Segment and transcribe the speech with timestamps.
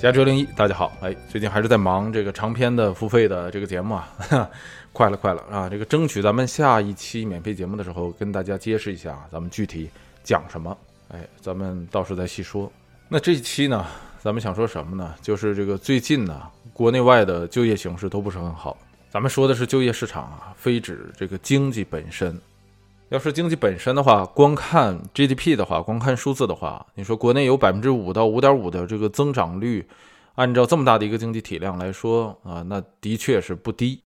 [0.00, 4.08] 加州零一，大家好，哎，最近还是在忙这个长篇的付费的这个节目啊，
[4.94, 5.68] 快了快了啊！
[5.68, 9.90] 这个争取咱们下一期免费节目的时候跟大家揭示一下，咱们具体
[10.22, 10.76] 讲什么，
[11.08, 12.70] 哎，咱们到时候再细说。
[13.08, 13.84] 那这一期呢，
[14.20, 15.12] 咱们想说什么呢？
[15.20, 18.78] 就是这个最近呢，国内外的就业形势都不是很好。
[19.10, 22.40] 咱们说的是就业市场啊，非指这个经济本身。
[23.10, 29.88] 要是经济本身的话，光看 GDP 的话，光看数字的话，你说国内有百分之五到五点五的这个增长率，
[30.34, 34.02] 按照这么大的一个经济体量来说啊，那的确是不低。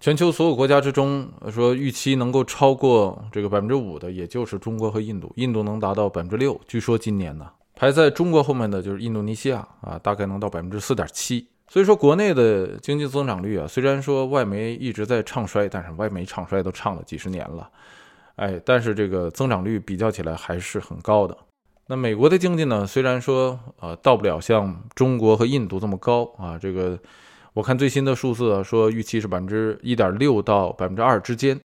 [0.00, 5.32] 全球所有国家之中，说预期能够超过这个百分之五的，也就是中国和印度。
[5.36, 11.48] 印度能达到百分之六，据说今年呢，排在中国后面的就是印度尼西亚啊，大概能到百分之四点七。
[11.66, 17.70] 所以说，国内的经济增长率啊，虽然说外媒一直在唱衰，但是外媒唱衰都唱了几十年了。
[18.36, 21.36] 哎，但是这个增长率比较起来还是很高的。
[21.86, 22.86] 那美国的经济呢？
[22.86, 26.98] 虽然说呃到不了像中国和印度这么高啊，这个
[27.52, 31.60] 我看最新的数字啊，说预期是百分之一点六到百分之二之间。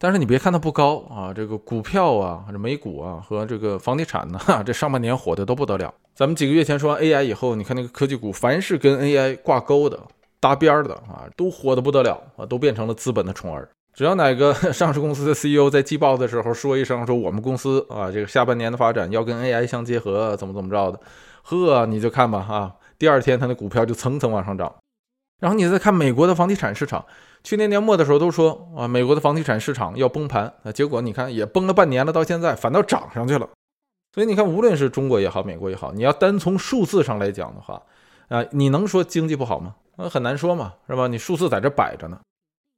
[0.00, 5.94] 但是你别看它不高啊，这个股票啊，这美股啊和这个房地产呢，这上半年火的都不得了。
[6.12, 9.98] 咱们几个月前说完 AI 以后，你看那个科技股，凡是跟 AI 挂钩的、
[10.40, 13.68] 搭边的啊，都火的不得了啊，都变成了资本的宠儿。
[13.94, 21.00] 只要哪个 上市公司的 CEO 在季报的时候说一声说我们公司啊这个下半年的发展要跟 AI 相结合，怎么怎么着的，
[21.42, 24.74] 呵，你就看吧哈，第二天它的股票就蹭蹭往上涨。
[25.40, 27.04] 然后你再看美国的房地产市场，
[27.42, 33.48] 去年年末的时候都说啊美国的房地产市场要崩盘，啊结果你看也崩了半年了，到现在反倒涨上去了。
[34.14, 37.82] 所以你看，无论是中国也好，美国也好，你要单从数字上来讲的话，
[38.28, 39.74] 啊你能说经济不好吗？
[39.96, 41.08] 啊很难说嘛，是吧？
[41.08, 42.18] 你数字在这摆着呢。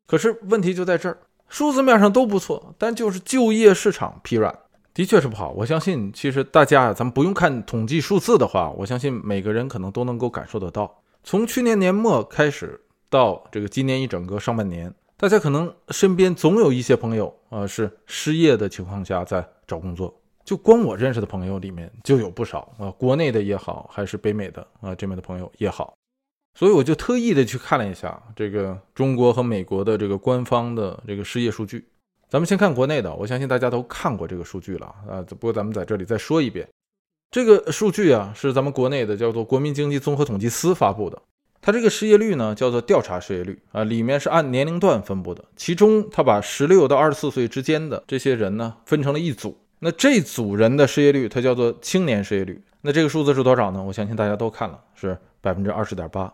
[0.06, 4.56] 可是问题就在这儿，数字面上都不错，但就是就业市场疲软，
[4.92, 5.50] 的确是不好。
[5.50, 11.02] 我相信，其实大家咱们不用看统计数字的话，我相信每个人可能都能够感受得到。
[11.22, 20.14] 从去年年末开始到这个今年一整个上半年，大家可能身边总有一些朋友啊是失业的情况下在找工作，
[20.44, 25.94] 就光我认识的朋友里面就有不少啊，国内的也好，还是北美的啊这边的朋友也好。
[26.54, 31.84] 所以我就特意的去看了一下这个中国和美国的这个官方的这个失业数据。
[32.28, 35.22] 咱们先看国内的，我相信大家都看过这个数据了啊。
[35.28, 36.68] 不过咱们在这里再说一遍，
[37.30, 41.20] 这个数据啊是咱们国内的叫做国民经济综合统计司发布的。
[41.60, 45.44] 它这个失业率呢叫做调查失业率啊，里面是按年龄段分布的。
[45.56, 52.62] 其中它把十六到二十四岁之间的这些人呢分成了一组，那这组人的失业率它叫做青年失业率。
[52.82, 53.82] 那这个数字是多少呢？
[53.82, 56.32] 我相信大家都看了，是百分之二十点八。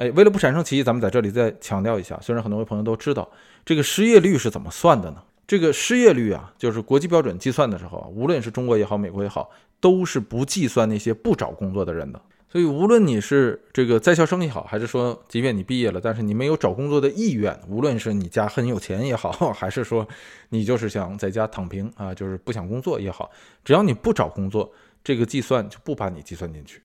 [0.00, 2.18] 哎，为了不产生歧义，咱们在这里再强调一下。
[2.22, 3.28] 虽然很多位朋友都知道
[3.66, 5.22] 这个失业率是怎么算的呢？
[5.46, 12.18] 这个失业率啊，就是国际标准计算的时候啊，无论是中国也好，美国也好，都是不计算那些不找工作的人的。
[12.48, 20.08] 所以，无论你是这个在校生也好，还是说即便你毕业了，但是你没有找工作的意愿，无论是你家很有钱也好， 还是说
[20.48, 23.30] 你就是想在家躺平啊，就是不想工作也好，
[23.62, 24.72] 只要你不找工作，
[25.04, 26.80] 这个计算就不把你计算进去。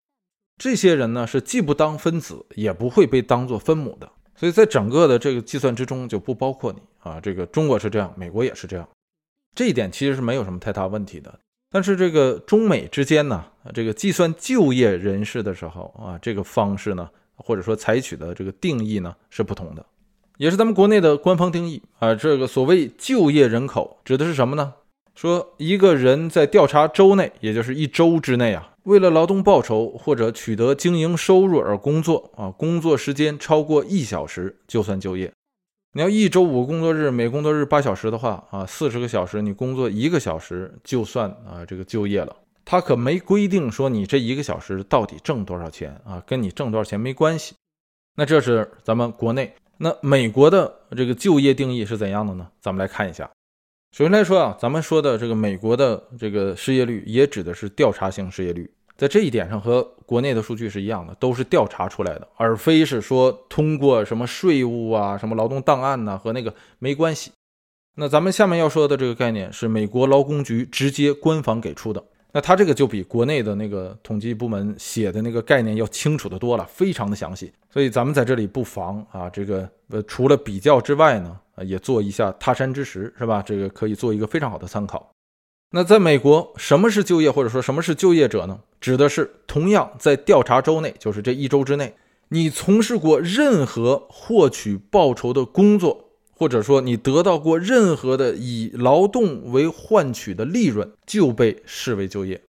[0.58, 7.20] 这些人呢是既不当分子，也不会被当做分母的，所以在整个的这个计算之中就不包括你啊。
[7.20, 8.88] 这个中国是这样，美国也是这样，
[9.54, 11.40] 这一点其实是没有什么太大问题的。
[11.70, 13.44] 但是这个中美之间呢，
[13.74, 19.86] 这个计算就业人士的时候啊，这个方式呢，或者说采取的这个定义呢是不同的，
[20.38, 22.16] 也是咱们国内的官方定义啊。
[22.16, 24.74] 这个所谓就业人口指的是什么呢？
[25.16, 28.75] 说一个人在调查周内，也就是一周之内啊。
[28.86, 35.32] 为了劳动报酬或者取得经营收入而工作啊，工作时间超过一小时就算就业。
[35.94, 42.36] 你要一周五工作日，每工作日八小时的话啊，四十个小时你工作一个小时就算啊这个就业了。
[42.64, 47.56] 他可没规定说你这一个小时到底挣多少钱啊，跟你挣多少钱没关系。
[48.16, 52.48] 那这是咱们国内，那美国的这个就业定义是怎样的呢？
[52.62, 53.30] 咱们来看一下。
[53.96, 67.32] 首先来说啊，咱们说的这个美国的这个失业率，也指的是调查性失业率，在这一点上和国内的数据是一样的，都是调查出来的，而非是说通过什么税务啊、什么劳动档案呐和那个没关系。
[67.96, 72.04] 那咱们下面要说的这个概念是美国劳工局直接官方给出的。
[72.34, 77.50] 那它这个就比国内的那个统计部门写的那个概念要清楚的多了，非常的详细。
[77.72, 83.42] 所以咱们在这里不妨啊，这个呃，除了比较之外呢，啊，也做一下他山之石，是吧？
[83.42, 85.12] 这个可以做一个非常好的参考。
[85.72, 88.60] 那在美国，什么是就业，或者说什么是就业者呢？
[88.80, 91.96] 指的是同样在调查周内，就是这一周之内，
[92.30, 96.04] 你从事过任何获取报酬的工作。
[96.38, 102.42] 或者说你得到过任何的以劳动为换取的利润，就被视为就业。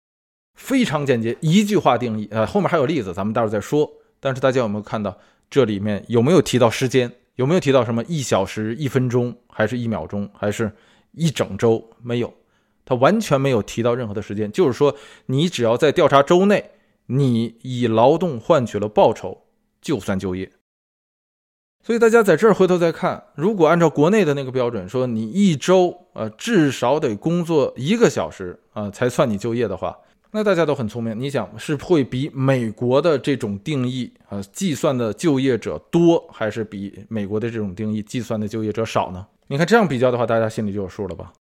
[0.58, 2.26] 非常简洁，一句话定义。
[2.30, 3.92] 呃，后面还有例子，咱们待会儿再说。
[4.20, 5.18] 但是大家有没有看到
[5.50, 7.12] 这里面有没有提到时间？
[7.36, 10.70] 有没有提到什么一小时、一分钟，还是一秒钟，还是
[11.12, 11.90] 一整周？
[12.02, 12.32] 没有，
[12.84, 14.50] 他完全没有提到任何的时间。
[14.52, 14.94] 就是说，
[15.26, 16.70] 你只要在调查周内，
[17.06, 19.46] 你以劳动换取了报酬，
[19.80, 20.50] 就算就业。
[21.82, 29.98] 所以大家在这儿回头再看，如果按照国内的那个标准，说你一周呃至少得工作一个小时啊才算你就业的话，
[30.36, 39.24] 那大家都很聪明，你想是会比美国的这种定义啊计算的就业者多，还是比美国的这种定义计算的就业者少呢？
[39.46, 41.32] 你看这样比较的话，大家心里就有数了吧？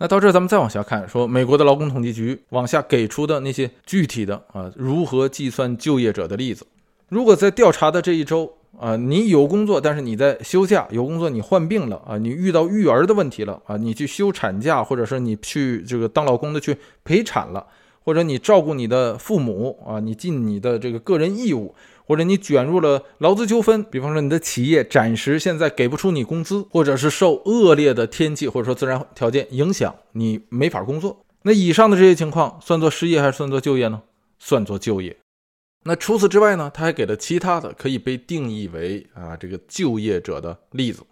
[0.00, 6.66] 那到这儿咱们再往下看，说美国的劳工统计局往下给出的那些具体的啊如何计算就业者的例子，
[7.08, 8.52] 如果在调查的这一周。
[8.76, 17.64] 啊，你有工作，但是你在休假；有工作，你患病了啊，你遇到育儿的问题了啊，你去休产假，或者是你去这个当老公的去陪产了，
[18.04, 21.74] 或者你照顾你的父母啊，你尽你的这个个人义务，
[22.06, 31.24] 或者你卷入了劳资纠纷，比方说你的企业暂时现在给不出你工资，或者是受恶劣的天气或者说自然条件影响，你没法工作。
[31.42, 34.02] 那以上的这些情况算作失业还是算作就业呢？
[34.38, 35.16] 算作就业。
[35.86, 36.70] 那除此之外呢？
[36.72, 41.02] 他还给了其他的可以被定义为啊这个就业者的例子，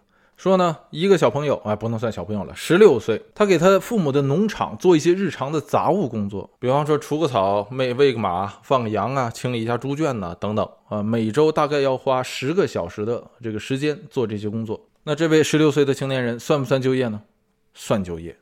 [0.43, 14.89] 说呢一个小朋友啊不能算小朋友了，十六岁，他给他父母的农场做一些日常的杂物工作，比方说除个草、喂喂个马、放个羊啊、清理一下猪圈呐等等啊，每周大概要花十个小时的这个时间做这些工作。
[15.05, 17.21] 那这位十六岁的青年人算不算就业呢？
[17.73, 18.35] 算就业。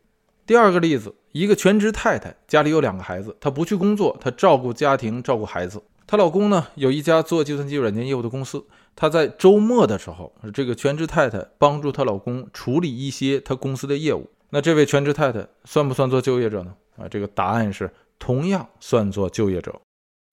[0.48, 5.80] 第二个例子，一个全职太太家里有两个孩子，她不去工作，她照顾家庭，照顾孩子。
[6.07, 8.65] 她老公呢有一家做计算机软件业务的公司，
[8.95, 14.29] 她在周末的时候，这个全职太太帮助她老公处理一些她公司的业务。
[14.49, 16.73] 那这位全职太太算不算做就业者呢？
[16.97, 17.89] 啊，这个答案是
[18.19, 19.73] 同样算作就业者。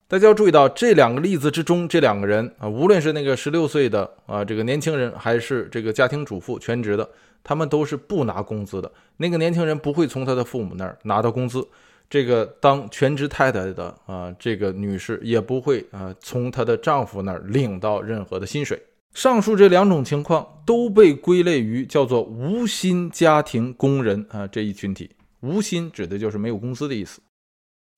[0.07, 7.07] 大家要注意到这两个例子之中，这两个人啊，无论是那个十六岁的啊这个年轻人，还是这个家庭主妇全职的，
[7.43, 8.91] 他们都是不拿工资的。
[9.17, 11.65] 那个年轻人不会从他的父母那儿拿到工资。
[12.09, 18.81] 这个当全职太太的啊，这个女士也不会啊从她的丈夫那儿领到任何的薪水。
[19.13, 25.11] 上述这两种情况都被归类于叫做无薪家庭工人啊这一群体。
[25.41, 27.21] 无薪指的就是没有工资的意思。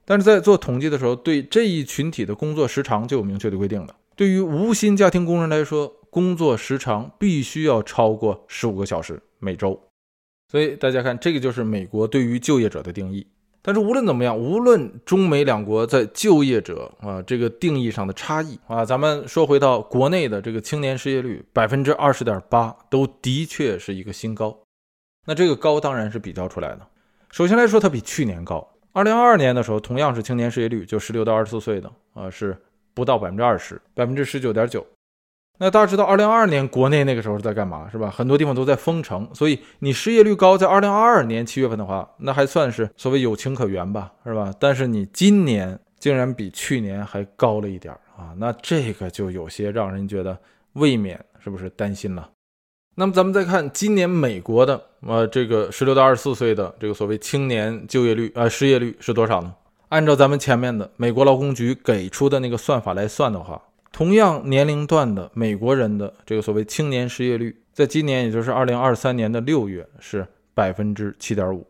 [0.06, 3.96] 但是在做统计的时候，对这一群体的工作时长就有明确的规定了。
[4.16, 9.80] 对于无薪家庭工人来说，工作时长必须要超过十五个小时每周。
[10.52, 13.26] 所以大家看，这个就是美国对于就业者的定义。
[13.64, 24.58] 但是无论怎么样，无论中美两国在就业者啊这个定义上的差异啊，咱们说回到国内的这个青年失业率百分之二十点八，都的确是一个新高。
[25.28, 26.88] 那这个高当然是比较出来的。
[27.30, 28.68] 首先来说，它比去年高。
[28.94, 32.58] 二零二二年的时候，同样是青年失业率，就十六到二十四岁的啊，是
[32.94, 34.86] 不到百分之二十，百分之十九点九。
[35.64, 38.10] 那大家知道，二零二二年国内那个时候是在干嘛，是吧？
[38.10, 44.52] 很多地方都在封城，所以你失业率高，在二零二二年七月份的话，那还算是所谓有情可原吧，是吧？
[44.58, 50.36] 但是你今年竟然比去年还高了一点儿啊，那这个就有些让人觉得
[50.74, 52.28] 未免是不是担心了？
[52.96, 59.54] 那么咱们再看今年美国的呃这个十六到二十四岁的这个所谓青年就业率啊失业率是多少呢？
[59.90, 63.62] 按照咱们前面的美国劳工局给出的那个算法来算的话。
[63.92, 71.68] 同样年龄段的美国人的这个所谓青年失业率，在今年也就是二零二三年的六月是百分之七点五，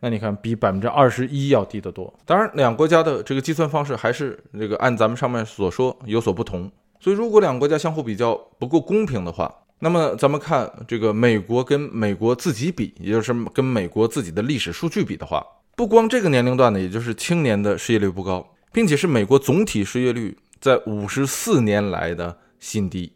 [0.00, 2.12] 那你看比百分之二十一要低得多。
[2.24, 6.70] 当然，两国家的这个计算方式还是这个按咱们上面所说有所不同。
[7.00, 15.44] 所以，如果两国家相互比较不够公平的话，那么咱们看这个美国跟美国自己比，也就是跟美国自己的历史数据比的话，
[15.76, 20.36] 不光这个年龄段的，也就是青年的失业率不高，并且是美国总体失业率。
[20.60, 23.12] 在五十四年来的新低，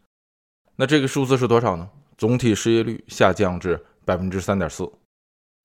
[0.75, 1.89] 那这个数字是多少呢？
[2.17, 4.89] 总体失业率下降至百分之三点四。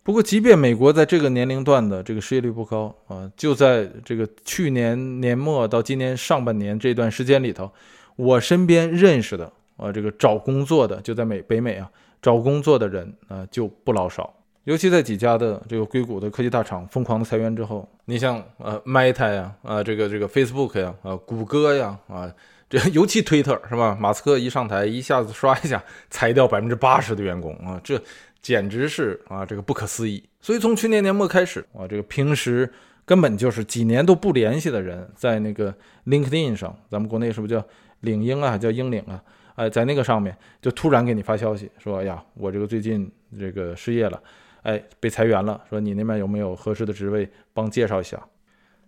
[0.02, 7.70] 不过，即便美国在这个年龄段的这个失业率不高啊，就在这个去年年末到今年上半年这段时间里头，
[8.16, 11.90] 我身边认识的啊，这个找工作的就在美北美啊，
[12.22, 14.34] 找工作的人啊就不老少。
[14.68, 22.30] 尤其在几家的这个硅谷的科技大厂疯狂的裁员之后，你像呃 Meta 呀，啊这个这个 Facebook 呀，啊谷歌呀，啊
[22.68, 23.96] 这 尤其推特是吧？
[23.98, 27.98] 马斯克一上台，一下子刷一下裁掉百分之八十的员工啊，这
[28.42, 30.22] 简直是啊这个不可思议。
[30.42, 32.70] 所以从去年年末开始啊，这个平时
[33.06, 37.64] 根本就是几年都不联系的人，在那个 LinkedIn 上，咱们国内是不是叫
[38.00, 39.18] 领英啊，叫英领啊？
[39.54, 44.22] 哎，在那个上面就突然给你发消息说，哎呀，我这个最近这个失业了。
[44.62, 48.20] 哎，被裁员了，说你那边有没有合适的职位，帮介绍一下。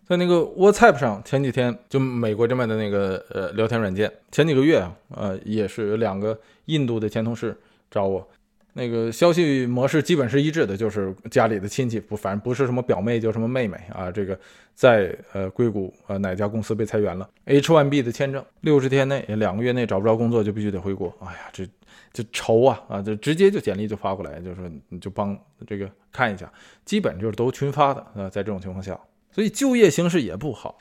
[0.07, 7.57] 在那个 WhatsApp 上，前几天就美国这边的那个呃聊天软件，前几个月啊，呃也是有两个印度的前同事
[7.89, 8.29] 找我，
[8.73, 14.37] 那个消息模式基本是一致的，就是家里的亲戚不，反正不是什么表妹就什么妹妹啊，这个
[14.75, 21.65] 在呃硅谷呃哪家公司被裁员了，H1B 的签证六十天内两个月内找不着工作就必须得回国，哎呀这
[22.13, 26.53] 就愁啊啊，就直接就简历就发过来，就说你就帮这个看一下，
[26.85, 28.99] 基本就是都群发的啊，在这种情况下。
[29.33, 30.77] 所以就业形势也不好，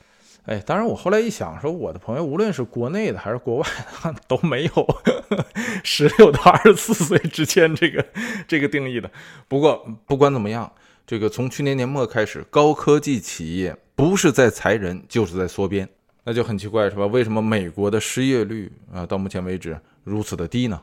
[0.45, 3.67] 哎，当然我后来一想，说我的朋友无论是国内的还是国外
[4.01, 4.71] 的，都没有
[5.85, 8.03] 十六到二十四岁之间这个
[8.47, 9.11] 这个定义的。
[9.47, 10.71] 不过不管怎么样，
[11.05, 15.87] 这个从去年年末开始，高科技企业不是在裁人，就是在缩编，
[16.23, 17.05] 那就很奇怪，是吧？
[17.05, 20.81] 为什么美国的失业率啊到目前为止如此的低呢？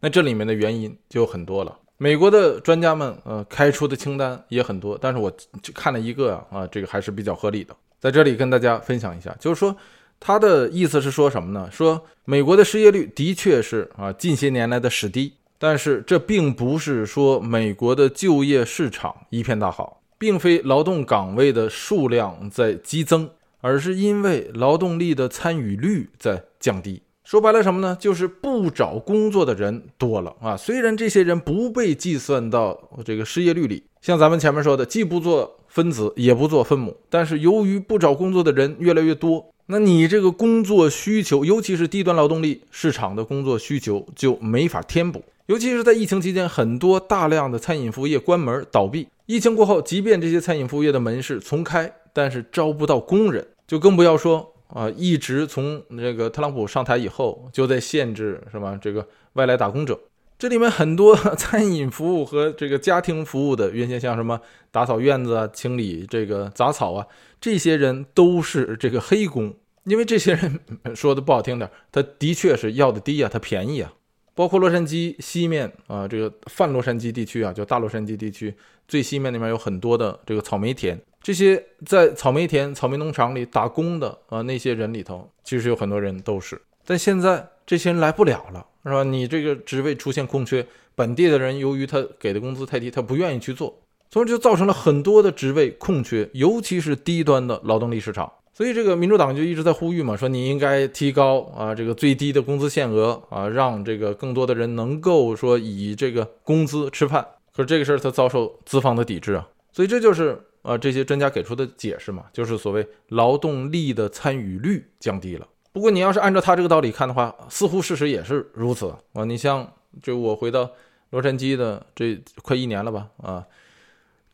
[0.00, 1.76] 那这里面的原因就很多了。
[1.98, 5.30] 美国的专家们，呃，开出的清单也很多，但是我
[5.62, 9.76] 就看了一个啊，啊，这个还是比较合理的，在这里跟大家分享一下，就是说
[10.18, 11.68] 他的意思是说什么呢？
[11.70, 23.28] 说美国的失业率的确是啊近些年来的史低，但是这并不是说美国的就业市场一片大好，并非劳动岗位的数量在激增，
[23.60, 27.02] 而是因为劳动力的参与率在降低。
[27.30, 27.96] 说白了什么呢？
[28.00, 30.56] 就是不找工作的人多了啊。
[30.56, 45.22] 虽然这些人不被计算到这个失业率里，像咱们前面说的，既不做分子，也不做分母，但是由于不找工作的人越来越多，那你这个工作需求，尤其是低端劳动力市场的工作需求就没法填补。
[45.46, 49.06] 尤其是在疫情期间，很多大量的餐饮服务业关门倒闭。
[49.26, 54.52] 疫情过后，即便这些餐饮服务业的门市重开，但是招不到工人，就更不要说。
[54.72, 58.78] 啊，一直从这个特朗普上台以后，就在限制什么？
[58.80, 59.98] 这个外来打工者，
[60.38, 67.06] 这里面很多 餐饮服务和这个家庭服务的，原先像什么打扫院子啊、清理这个杂草啊，
[67.40, 70.60] 这些人都是这个黑工，因为这些人
[70.94, 73.92] 说的不好听点，他的确是要的低啊，他便宜啊。
[74.40, 78.54] 包括洛杉矶西面啊，这个泛洛杉矶地区啊，叫大洛杉矶地区
[78.88, 80.98] 最西面那边有很多的这个草莓田。
[81.22, 86.58] 这些在草莓田、草莓农场里打工的啊，那些人里头，其实有很多人都是。
[86.86, 89.04] 但现在这些人来不了了，是吧？
[89.04, 93.78] 你这个职位出现空缺，本地的人由于他给的工资太低，他不愿意去做，
[94.10, 98.32] 所以就造成了很多的职位空缺，尤其是低端的劳动力市场。
[98.60, 107.26] 所以这个民主党就一直在呼吁嘛，说你应该提高啊这个最低的工资限额啊，让这个更多的人能够说以这个工资吃饭。
[107.54, 110.38] 可是这个事儿他遭受资方的抵制啊，所以这就是。
[110.62, 115.48] 啊，这些专家给出的解释嘛，就是所谓劳动力的参与率降低了。
[115.72, 119.24] 不过你要是按照他这个道理看的话，似乎事实也是如此啊。
[119.24, 119.66] 你像，
[120.02, 120.70] 就我回到
[121.12, 123.08] 洛杉矶的这快一年了吧？
[123.22, 123.42] 啊，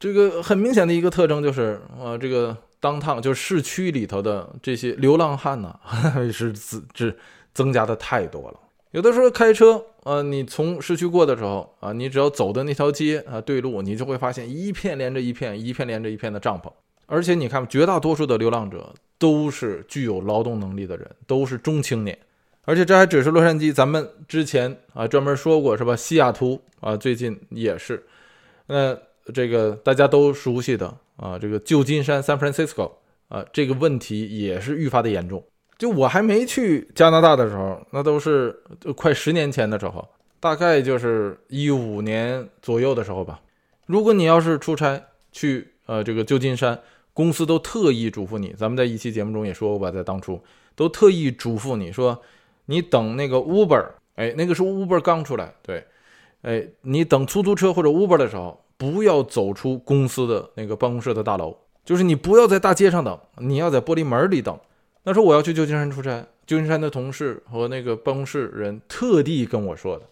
[0.01, 5.79] 这个很明显的一个特征就是，啊，这个当趟就市区里头的这些流浪汉呢，
[6.33, 7.17] 是增是
[7.55, 8.61] 增加的太多了。
[8.93, 16.71] 有的时候开车，呃，你从市区过的时候，啊，你只要走的那条街啊，对路，你就会发现一片连着一片，一片连着一片的帐篷。
[17.07, 22.19] 而且你看，绝大多数的流浪者都是具有劳动能力的人，都是中青年。
[22.65, 25.95] 而且这还只是洛杉矶，咱们之前啊专门说过是吧？
[25.95, 28.03] 西雅图啊，最近也是。
[28.67, 28.97] 那
[29.33, 32.93] 这个大家都熟悉的啊，这个旧金山 （San Francisco）
[33.29, 35.43] 啊，这个问题也是愈发的严重。
[35.79, 38.59] 就我还没去加拿大的时候，那都是
[38.95, 40.09] 快十年前的时候，
[40.41, 43.41] 大概就是一五年左右的时候吧。
[43.85, 45.01] 如果你要是出差
[45.33, 46.81] 去呃这个旧金山，
[47.13, 50.43] 公司都特意嘱咐你，咱们在一期节目中也说过吧，在当初
[50.75, 52.23] 都特意嘱咐你说，
[52.67, 55.85] 你等那个 Uber，哎，那个时候 Uber 刚出来，对，
[56.43, 64.59] 哎，你等出租车或者 Uber 的时候，不要走出公司的那个办公室的大楼，就是你不要在大街上等，你要在玻璃门里等。
[65.05, 70.07] 那时候我要去旧金山出差，旧金山的同事和那个办公室人特地跟我说的，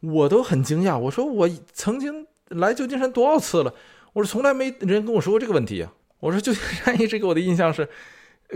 [0.00, 0.98] 我都很惊讶。
[0.98, 3.74] 我说我曾经来旧金山多少次了，
[4.12, 5.92] 我说从来没人跟我说过这个问题啊。
[6.20, 7.88] 我说旧金山一直给我的印象是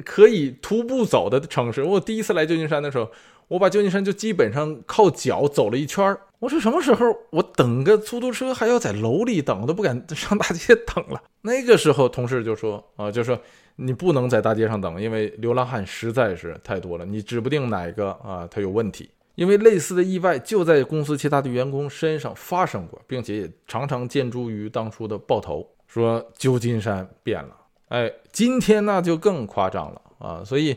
[0.04, 1.82] 可以徒步走的城市。
[1.82, 3.10] 我第一次来旧金山的时候，
[3.48, 6.20] 我把旧金山就基本上靠脚走了一圈儿。
[6.40, 11.22] 我说什么时候我等个出租车还要在楼里等，我都不敢 上大街等了。
[11.42, 13.38] 那个时候同事就说啊，就说。
[13.76, 19.10] 你不能在大街上等，因为流浪汉实在是太多了，你指不定哪个啊他有问题。
[19.34, 27.56] 因为类似的意外就在公司其他的员工身上发生过，并且也常常见诸于当初的爆头，说旧金山变了。
[27.88, 30.42] 哎，今天那就更夸张了啊！
[30.44, 30.76] 所以，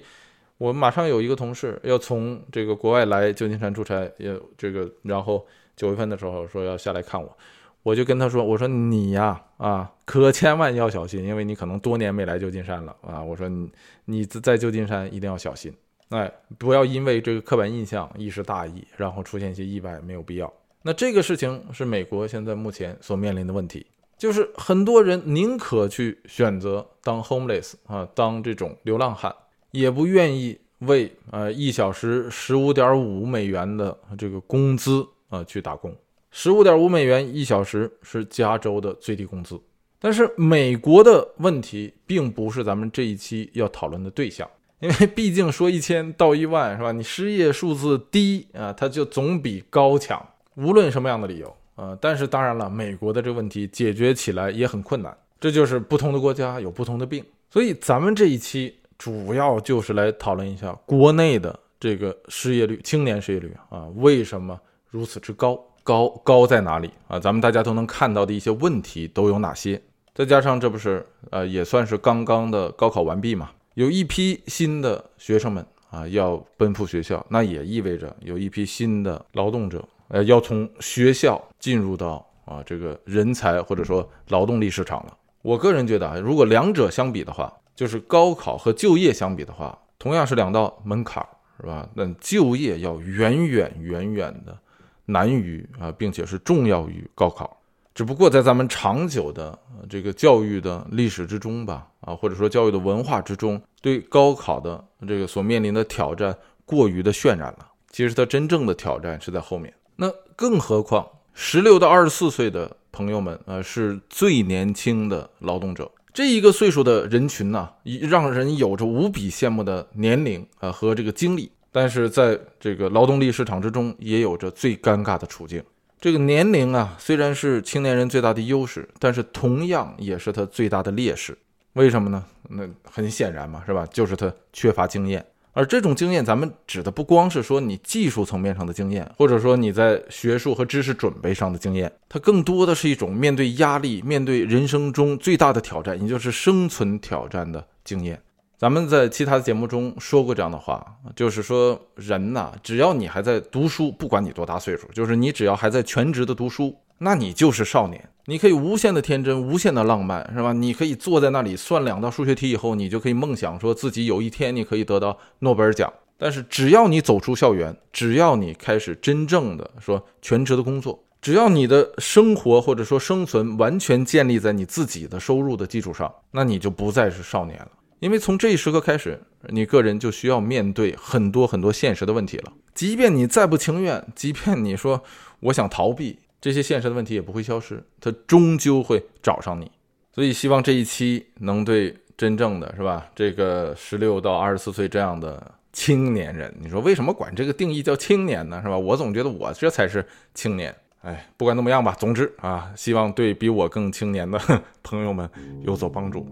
[0.57, 5.45] 我马上有一个同事要从这个国外来旧金山出差，也这个，然后
[5.75, 7.37] 九月份的时候说要下来看我。
[7.83, 13.23] 我就跟他说：“我说你呀，啊，可千万要小心，因为你可能多年没来旧金山了啊。
[13.23, 13.71] 我说你
[14.03, 15.73] 你在旧金山一定要小心，
[16.09, 20.51] 哎，不要因为这个刻板印象一时大意，然后出现一些意外，没有必要。
[20.81, 23.85] 那这个事情是美国现在目前所面临的问题，
[24.17, 29.33] 就是很多人宁可去选择当 homeless 啊，当这种流浪汉，
[29.79, 35.91] 也不愿意。”为呃一小时十五点五美元的这个工资啊去打工，
[36.29, 39.59] 十五点五美元一小时是加州的最低工资。
[39.99, 44.47] 但是美国的问题并不是咱们这一期要讨论的对象，
[44.79, 46.91] 因为毕竟说一千到一万是吧？
[46.91, 50.23] 你失业数字低啊，它就总比高强，
[50.57, 51.97] 无论什么样的理由啊。
[51.99, 58.75] 但是当然了，美国的这个问题解决起来也很困难，这就是不同的国家有不同的病，所以咱们这一期。
[58.97, 65.59] 主要就是来讨论一下国内的这个失业率、青年失业率啊，为什么如此之高？
[65.83, 67.17] 高高在哪里啊？
[67.17, 69.81] 咱们大家都能看到的一些问题都有哪些？
[70.13, 85.17] 再加上这不是呃也算是刚刚的高考完毕嘛，有一批新的学生们啊要奔赴学校，那也意味着有一批新的劳动者呃要从学校进入到啊这个人才或者说劳动力市场了。
[85.41, 91.23] 我个人觉得啊，如果两者相比的话，就是高考和就业相比的话，同样是两道门槛，
[91.61, 91.87] 是吧？
[91.93, 94.57] 那就业要远远远远的
[95.05, 97.55] 难于啊，并且是重要于高考。
[97.93, 99.57] 只不过在咱们长久的
[99.87, 107.67] 这个教育的历史之中吧，啊，或者说教育的文化之中，对高考的这个所面临的挑战过于的渲染了。
[107.91, 109.71] 其实它真正的挑战是在后面。
[109.95, 115.91] 那更何况十六到二十四岁的朋友们，呃，是最年轻的劳动者。
[116.17, 117.69] 这一个岁数的人群呢，
[118.09, 125.63] 让人有着无比羡慕的年龄啊和这个经历，但是在这个劳动力市场之中，也有着最尴尬的处境。
[126.01, 131.37] 这个年龄啊，虽然是青年人最大的优势，但是同样也是他最大的劣势。
[131.73, 132.25] 为什么呢？
[132.49, 133.85] 那很显然嘛，是吧？
[133.93, 135.23] 就是他缺乏经验。
[135.57, 148.21] 而这种经验，咱们指的不光是说你技术层面上的经验，或者说你在学术和知识准备上的经验，它更多的是一种面对压力、面对人生中最大的挑战，也就是生存挑战的经验。
[148.57, 150.83] 咱们在其他的节目中说过这样的话，
[151.15, 156.75] 就是说人呐，只要你还在读书，不管你多大岁数，就是你只要还在全职的读书。
[156.97, 160.53] 那你就是少年，你可以无限的天真，无限的浪漫，是吧？
[160.53, 165.93] 你可以坐在那里算两道数学题以后，你就可以梦想说自己有一天你可以得到诺贝尔奖。
[166.17, 177.69] 但是只要你走出校园，只要你开始真正的说全职的工作，只要你的生活或者说生存完全建立在你自己的收入的基础上，那你就不再是少年了。
[177.99, 182.53] 因为从这一时刻开始，你个人就需要面对很多很多现实的问题了。
[182.73, 185.03] 即便你再不情愿，即便你说
[185.39, 186.19] 我想逃避。
[186.39, 189.71] 这些现实的问题也不会消失，它终究会找上你。
[190.13, 198.61] 所以希望这一期能对真正的是吧，这个十六到二十四岁这样的青年人，你说为什么管这个定义叫青年呢？
[198.63, 198.77] 是吧？
[198.77, 200.05] 我总觉得我这才是
[200.35, 200.73] 青年。
[201.01, 204.39] 哎，不管怎么样吧，总之啊，希望对比我更青年的
[204.83, 205.27] 朋友们
[205.63, 206.27] 有所帮助。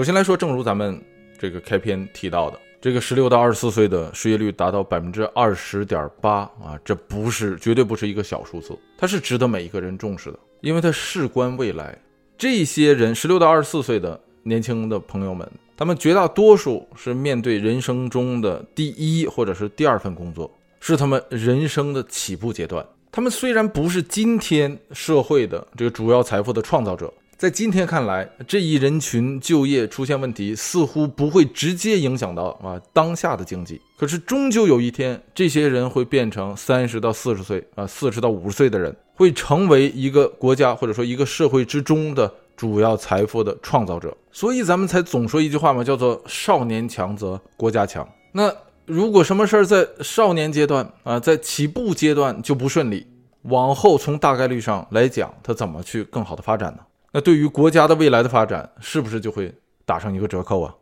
[0.00, 0.98] 首先来说，正如咱们
[1.38, 11.94] 这个开篇提到的，这个十六到二十四岁的失业率达到百分之二十点八啊，这不是绝对不是一个小数字，它是值得每一个人重视的，因为它事关未来。
[12.38, 22.82] 这些人十六到二十四岁的年轻的朋友们，他们绝大多数是面对人生中的第一或者是第二份工作，是他们人生的起步阶段。
[23.12, 27.12] 他们虽然不是今天社会的这个主要财富的创造者。
[27.40, 33.80] 在今天看来，这一人群就业出现问题，似乎不会直接影响到啊当下的经济。
[33.96, 44.14] 可是终究有一天，这些人会变成三十到四十岁啊，四十到五十岁的人，会成为一个国家或者说一个社会之中的主要财富的创造者。
[44.30, 48.06] 所以咱们才总说一句话嘛，叫做“少年强则国家强”。
[48.32, 53.06] 那如果什么事儿在少年阶段啊，在起步阶段就不顺利，
[53.44, 56.80] 往后从大概率上来讲，它怎么去更好的发展呢？
[57.12, 59.52] 那对于国家的未来的发展，是不是就会
[59.84, 60.74] 打上一个折扣啊？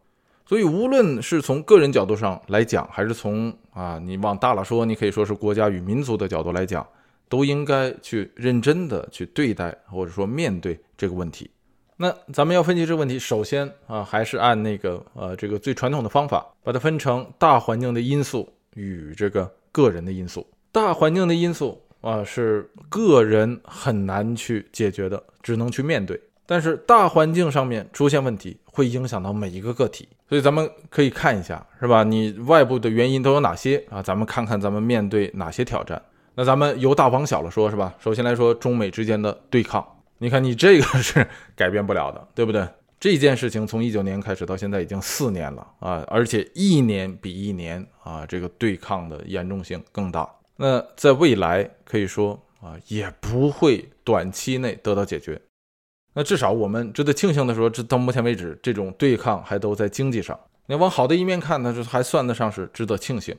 [0.46, 6.86] 所以，无论是从个人角度上来讲，还是从啊你往大了说，你可以说是国家与民族的角度来讲，
[7.28, 11.50] 都应该去认真的去对待，或者说面对这个问题。
[11.98, 20.46] 那咱们要分析这个问题，首先啊，还是按那个呃这个最传统的方法，把它分成大环境的因素与这个个人的因素。
[20.72, 26.20] 大环境的因素啊，是个人很难去解决的，只能去面对。
[26.46, 32.02] 但是大环境上面出现问题，会影响到每一个个体，所以咱们可以看一下，是吧？
[32.04, 34.02] 你外部的原因都有哪些啊？
[34.02, 36.00] 咱们看看咱们面对哪些挑战。
[36.36, 37.94] 那咱们由大往小了说，是吧？
[37.98, 39.86] 首先来说中美之间的对抗，
[40.18, 42.66] 你看你这个是改变不了的，对不对？
[43.00, 50.28] 这件事情从一九年开始到现在已经四年了啊，而且一年比一年啊，这个对抗的严重性更大。
[50.60, 55.40] 那在未来可以说啊，也不会短期内得到解决。
[56.14, 60.38] 那至少我们值得庆幸的说，这到目前为止，这种对抗还都在经济上。
[60.66, 63.36] 你往好的一面看，那这还算得上是值得庆幸。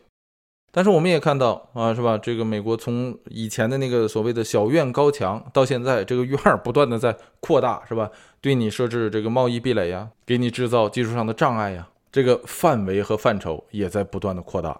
[0.71, 2.17] 但是我们也看到啊，是吧？
[2.17, 8.09] 这个美国从以前的那个所谓的小院高墙，到现在这个院儿不断的在扩大，是吧？
[8.39, 14.79] 对你设置这个贸易壁垒呀，给你制造技术上的障碍呀，这个范围和范畴也在不断的扩大。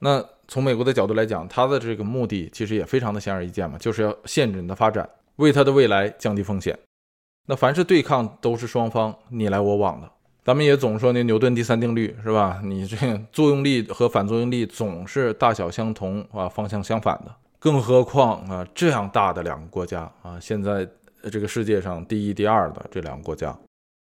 [0.00, 6.78] 那从美国的角度来讲，它的这个目的其实也非常的显而易见嘛，就是要限制你的发展，为它的未来降低风险。
[7.46, 10.10] 那凡是对抗都是双方你来我往的，
[10.44, 12.60] 咱们也总说那牛顿第三定律是吧？
[12.62, 12.96] 你这
[13.32, 17.34] 作用力和反作用力总是大小相同啊，方向相反的。
[17.58, 20.86] 更何况啊，这样大的两个国家啊，现在
[21.30, 23.56] 这个世界上第一、第二的这两个国家，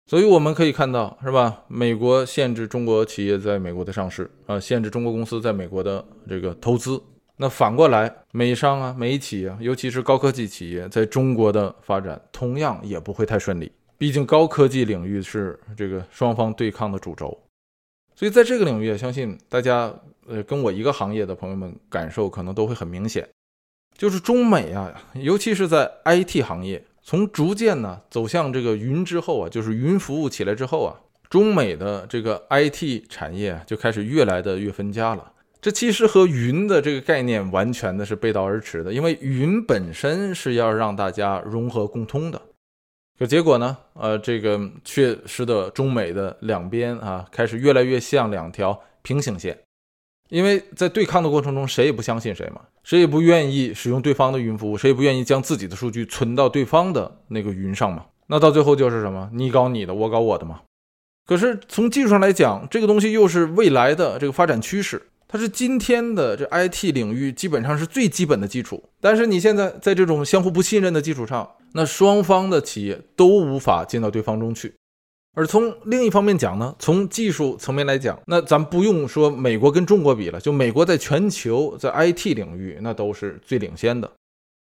[0.08, 1.64] 所以我们可以看到是吧？
[1.68, 7.02] 美国限制中国企业在美国的上市啊，限制中国公司在美国的这个投资。
[7.38, 13.72] 那反过来，美商啊、美企啊，尤其是高科技企业，在中国的发展同样也不会太顺利。
[13.98, 17.38] 毕竟高科技领域是这个双方对抗的主轴，
[18.14, 19.92] 所以在这个领域，相信大家
[20.28, 23.28] 呃跟我一个行业的朋友们感受可能都会很明显，
[23.98, 35.32] 就是中美啊，尤其是在 IT 行业，从逐渐呢走向这个云之后啊，就是云服务起来之后啊，中美的这个 IT 产业就开始越来的越分家了。
[35.62, 42.42] 这其实和云的这个概念完全的是背道而驰的，因为云本身是要让大家融合共通的，
[43.20, 49.56] 可结果呢，呃，这个却使得中美的两边啊开始越来越像两条平行线，
[50.30, 60.62] 因为在对抗的过程中，谁也不相信谁嘛，谁也不愿意使用对方的云服务，谁也不愿意将自己的数据存到对方的那个云上嘛，那到最后就是什么，你搞你的，我搞我的嘛。
[61.26, 65.02] 可是从技术上来讲，这个东西又是未来的这个发展趋势。
[65.28, 74.76] 它是今天的这 IT 领域基本上是最基本的基础，但是你现在在这种相互不信任的基础上，那双方的企业都无法进到对方中去。
[75.36, 84.10] 而从另一方面讲呢，从技术层面来讲，那咱不用说美国跟中国比了，就美国在全球在 IT 领域那都是最领先的，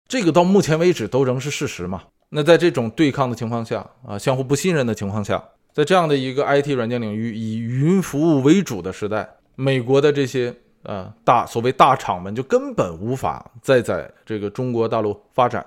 [0.09, 2.03] 这个到目前为止都仍是事实嘛。
[2.29, 9.29] 那在这种对抗的情况下啊，相互不信任的情况下，在这样的一个 IT 软件领域以云服务为主的时代。
[9.55, 15.65] 美国的这些呃大所谓大厂们就根本无法再在这个中国大陆发展，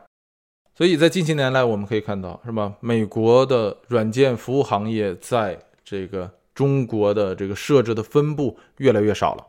[0.79, 2.73] 所以在近些年来，我们可以看到，是吧？
[2.79, 9.45] 美国的软件服务行业在这个中国的这个设置的分布越来越少了，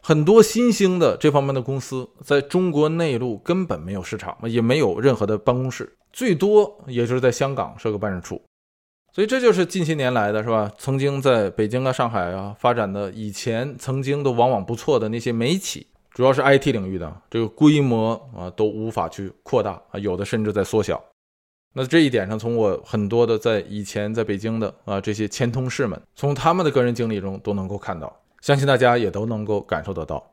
[0.00, 8.40] 很多新兴的这方面的公司在中国内陆根本没有市场，也没有任何的办公室，最多也就是在香港设个办事处。
[9.12, 10.70] 所以这就是近些年来的是吧？
[10.78, 21.02] 曾经在北京啊、上海啊发展的，以前曾经都往往不错的那些美企，主要是 IT 领域的，这个规模啊都无法去扩大啊，有的甚至在缩小。
[21.74, 30.32] 那这一点上，从我很多的在以前在北京的啊这些前同事们，从他们的个人经历中都能够看到，相信大家也都能够感受得到。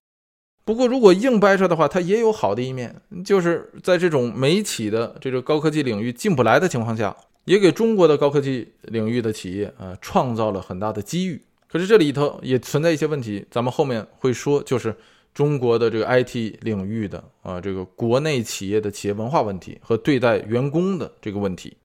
[0.66, 7.16] 不过，如果硬掰扯的话，它也有好的一面，就是在这种美企的这个高科技领域进不来的情况下。
[7.46, 14.96] 也给中国的高科技领域的企业啊创造了很大的机遇，可是这里头也存在一些问题，咱们后面会说，就是
[15.40, 21.78] 中国的这个 IT 领域的啊这个国内企业的企业文化问题和对待员工的这个问题，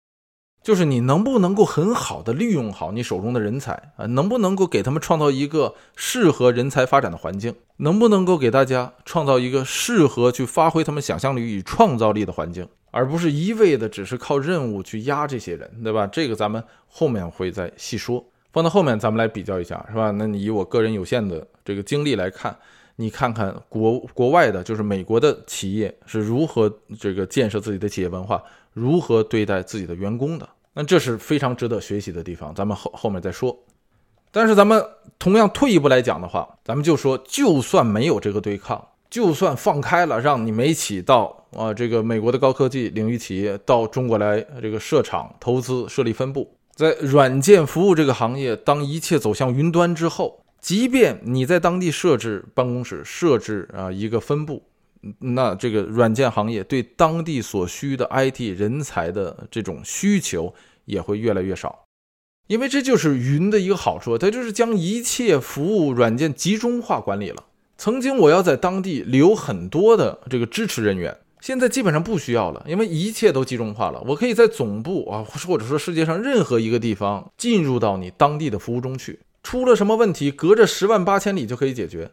[0.61, 12.67] 就是你能不能够很好的利用好你手中的人才啊，能不能够给他们创造一个适合人才发展的环境，能不能够给大家创造一个适合去发挥他们想象力与创造力的环境。
[12.90, 16.09] 而不是一味的只是靠任务去压这些人，对吧？
[16.09, 18.25] 这个咱们后面会再细说。
[18.53, 20.11] 放到后面咱们来比较一下，是吧？
[20.11, 22.57] 那你以我个人有限的这个经历来看，
[22.96, 32.54] 你看看国国外的，就是美国的企业是如何这个建设自己的企业文化，如何对待自己的员工的，那这是非常值得学习的地方。
[32.54, 33.57] 咱们后后面再说。
[34.30, 34.85] 但是咱们
[35.18, 38.88] 同样退一步来讲的话，咱们就说，就算没有这个对抗。
[39.11, 54.62] 就算放开了，让你美企到啊这个美国的高科技领域企业到中国来这个设厂投资设立分部，在软件服务这个行业，当一切走向云端之后，即便你在当地设置办公室设置啊一个分部，
[55.18, 60.55] 那这个软件行业对当地所需的 IT 人才的这种需求
[60.87, 61.85] 也会越来越少，
[62.46, 67.44] 因为这就是云的一个好处，它就是将一切服务软件集中化管理了。
[67.77, 74.03] 曾经我要在当地留很多的这个支持人员，现在基本上不需要了，因为一切都集中化了。
[74.07, 82.11] 我可以在总部啊，或者说世界上任何一个地方进入到你当地的服务中去，出了什么问题，隔着十万八千里就可以解决。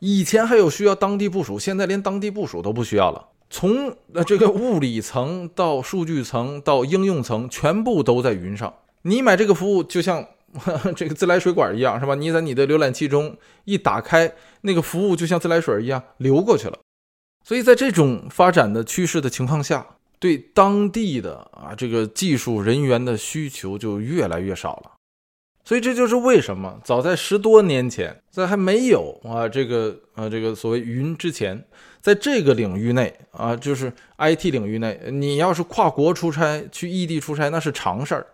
[0.00, 3.28] 以前还有需要当地部署，现在连当地部署都不需要了。
[3.50, 8.72] 从呃这个物理层到数据层到应用层，全部都在云上。
[9.02, 10.26] 你买这个服务就像
[10.96, 12.14] 这个自来水管一样，是吧？
[12.14, 16.78] 你在你的浏览器中一打开，那个服务就像自来水一样流过去了。
[17.44, 19.86] 所以在这种发展的趋势的情况下，
[20.18, 24.92] 对当地的啊这个技术人员的需求就越来越少了。
[25.72, 31.64] 所以这就是为什么早在十多年前，在还没有啊这个呃这个所谓云之前，
[32.02, 38.26] 在这个领域内啊，就是 IT 领域内，你要是跨国出差去异地出差，那是常事儿，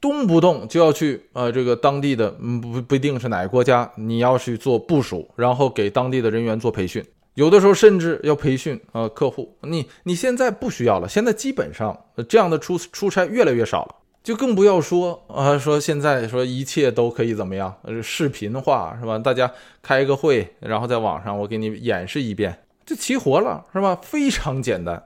[0.00, 2.30] 动不动就要去呃这个当地的
[2.62, 7.04] 不不一定是哪个国家，你要去做部署，然后给当地的人员做培训，
[7.34, 9.54] 有的时候甚至要培训呃客户。
[9.64, 11.94] 你你现在不需要了，现在基本上
[12.26, 13.94] 这样的出出差越来越少了。
[14.26, 17.72] 就更不要说啊，说现在说一切都可以怎么样？
[17.82, 19.16] 呃，视频化是吧？
[19.16, 19.48] 大家
[19.80, 23.96] 开个会，然后在网上我给你演示一遍，就齐活了是吧？
[24.02, 25.00] 非常简单。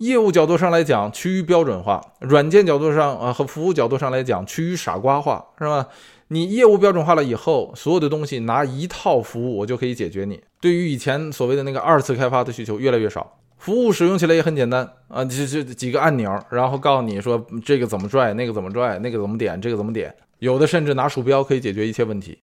[0.00, 5.88] 业务角度上来讲，趋于标准化；软件角度上啊和服务角度上来讲，趋于傻瓜化是吧？
[6.28, 10.38] 你业务标准化了以后，所有的东西拿一套服务我就可以解决你。
[10.60, 13.38] 对于以前所谓的那个二次开发的需求越来越少。
[13.62, 20.12] 服务使用起来也很简单啊，就就几个按钮，然后告诉你说这个怎么拽，那个怎么拽，那个怎么点，这个怎么点。
[20.40, 22.36] 有的甚至拿鼠标可以解决一切问题。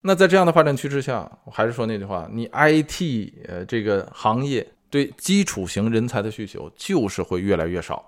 [0.00, 8.06] 那在这样的发展趋势下，我还是说那句话，你 IT 呃这个行业对基础型人才的需求就是会越来越少。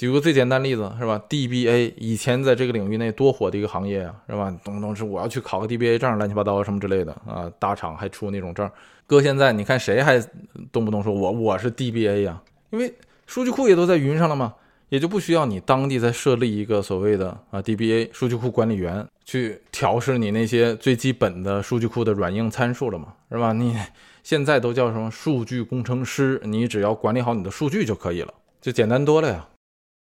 [0.00, 4.50] 举个最简单例子是吧？DBA 以前在这个领域内多火的一个行业啊，是吧？
[4.64, 8.66] 动不动是我要去考个 DBA 证，乱七八糟什么之类的啊，大厂还出那种证。
[9.06, 10.18] 搁现在你看谁还
[10.72, 12.42] 动不动说我我是 DBA 呀？
[12.70, 12.94] 因为
[13.26, 14.54] 数据库也都在云上了嘛，
[14.88, 23.52] 也就不需要你当地再设立一个所谓的啊 DBA 数据库管理员去调试你那些最基本的数据库的软硬参数了嘛，是吧？
[23.52, 23.76] 你
[24.24, 28.32] 现在都叫什么数据工程师，你只要管理好你的数据就可以了，
[28.62, 29.46] 就简单多了呀。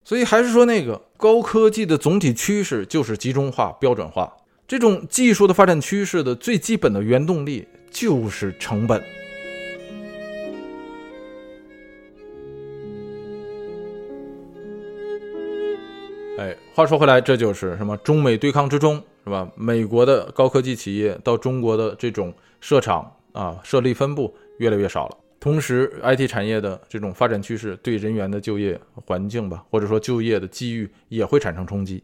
[0.06, 4.32] 所以还是说那个高科技的总体趋势就是集中化、标准化。
[4.68, 9.02] 这种技术的发展趋势的最基本的原动力就是成本。
[16.38, 19.50] 哎，话说回来，这就是什么中美对抗之中，是吧？
[19.56, 25.16] 美国的高科技企业到中国的这种设厂啊、设立分部越来越少了。
[25.46, 32.02] 同时，IT 产业的这种发展趋势对人员的就业环境吧，或者说就业的机遇也会产生冲击。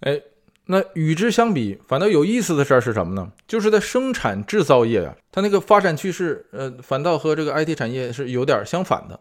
[0.00, 0.20] 哎，
[0.64, 3.30] 那与之相比，反倒有意思的事儿是什么呢？
[3.46, 9.20] 就是在生产制造业啊，它那个发展趋势，呃，反倒和这个 IT 产业是有点相反的。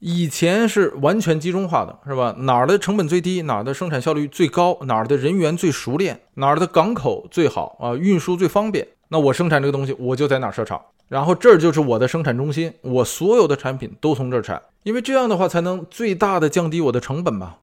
[0.00, 2.34] 以前是完全集中化的，是吧？
[2.40, 8.88] 哪儿的成本最低，哪儿的生产效率最高，哪儿的人员最熟练，哪儿的港口最好啊，运输最方便。
[9.10, 10.84] 那我生产这个东西，我就在哪儿设厂。
[11.12, 17.56] 然后这儿就是我的生产中心，我所有的产品都从这儿产，因为这样的话才能最大的降低我的成本嘛。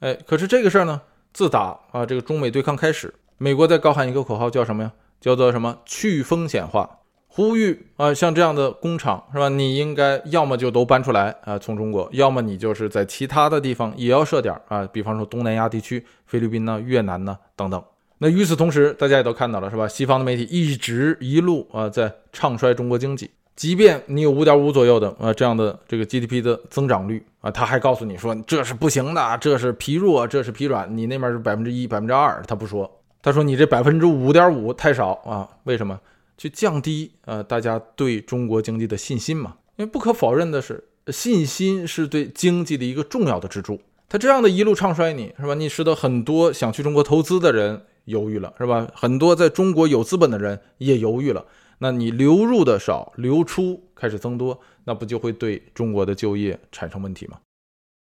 [0.00, 1.02] 哎，可是这个事儿呢，
[1.34, 4.90] 自打啊这个中美对抗开始，美国在高喊一个口号叫什么呀？
[5.20, 9.50] 叫做什么去风险化，呼吁啊像这样的工厂是吧？
[9.50, 17.84] 你应该要么就都搬出来啊从中国，要么你就是在其他的地方也要设点啊，比方说东南亚地区，菲律宾呢、越南呢等等。
[18.20, 19.86] 那与此同时，大家也都看到了，是吧？
[19.86, 30.96] 西方的媒体一直一路啊在唱衰中国经济，即便你有五点五左右的啊这样的这个 GDP 的增长率啊，他还告诉你说这是不行的，这是疲弱，这是疲软。
[30.96, 32.90] 你那边是百分之一、百分之二，他不说，
[33.22, 35.48] 他说你这百分之五点五太少啊？
[35.62, 36.00] 为什么？
[36.36, 39.54] 去降低呃大家对中国经济的信心嘛？
[39.76, 43.80] 因为不可否认的是，信心是对经济的一个重要的支柱。
[44.08, 45.54] 他这样的一路唱衰你是吧？
[45.54, 47.82] 你使得很多想去中国投资的人。
[48.08, 48.88] 犹豫了是吧？
[48.94, 51.44] 很多在中国有资本的人也犹豫了。
[51.80, 57.38] 那你流入的少，流出开始增多，那不就会对中国的就业产生问题吗？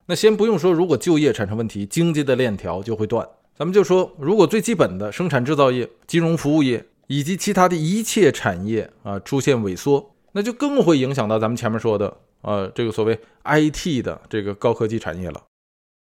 [0.06, 3.28] 那先不用说，如果就业产生问题，经济的链条就会断。
[3.58, 15.44] 咱们就说，如果最基本的生产制造业、金融服务业以及其他的一切产业啊出现萎缩，那就更会影响到咱们前面说的呃这个所谓 IT 的这个高科技产业了。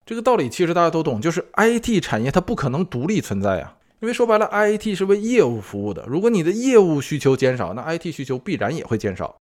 [0.04, 3.76] 这个道理其实大家都懂，就是 IT 产业它不可能独立存在呀。
[4.00, 6.02] 因为说白了，IT 是为业务服务的。
[6.06, 9.36] 如果你的业务需求减少，那 IT 需求必然也会减少。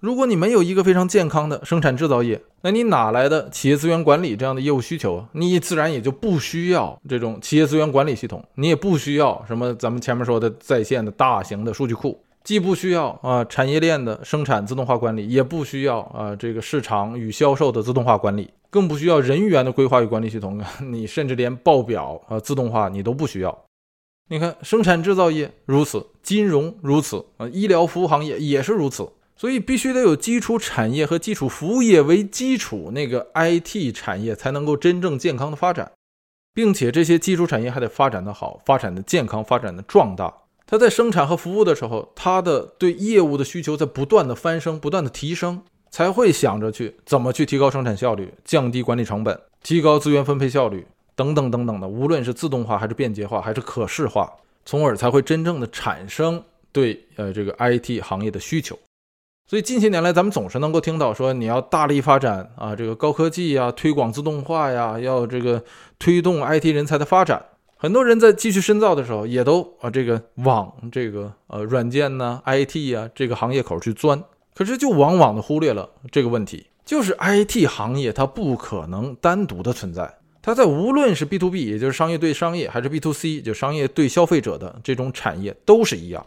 [0.00, 5.24] 如果你没有一个非常健康的生产制造业，那你哪来的企业资源管理这样的业务需求？
[5.30, 20.60] 你自然也就不需要这种企业资源管理系统，你也不需要什么咱们前面说的在线的大型的数据库，既不需要啊产业链的生产自动化管理，也不需要啊这个市场与销售的自动化管理，更不需要人员的规划与管理系统。
[20.90, 23.56] 你甚至连报表啊自动化你都不需要。
[24.28, 29.08] 你看，生产制造业如此，金融如此啊，医疗服务行业也是如此。
[29.34, 35.90] 所以必须得有基础产业和基础服务业为基础，那个 IT 产业才能够真正健康的发展，
[36.54, 40.32] 并且这些基础产业还得发展的好，发展的健康，发展的壮大。
[40.64, 51.88] 它在生产和服务的时候，它的对业务的需求在不断的翻升，不断的提升，才会想着去怎么去提高生产效率，降低管理成本，提高资源分配效率等等等等的。
[51.88, 54.32] 无论是自动化还是便捷化还是可视化，
[54.64, 58.78] 从而才会真正的产生对呃这个 IT 行业的需求。
[59.48, 65.62] 所以近些年来，咱们总是能够听到说，你要大力发展啊，这个高科技呀，推广自动化呀，要这个
[65.98, 67.44] 推动 IT 人才的发展。
[67.76, 74.22] 很多人在继续深造的时候，也都啊这个往这个呃软件呢、IT 呀这个行业口去钻。
[74.54, 86.26] 可是就往往的忽略了这个问题，就是 IT 行业它不可能单独的存在，它在无论是 B to B，也就是商业对商业，还是 B to C，就商业对消费者的这种产业，都是一样。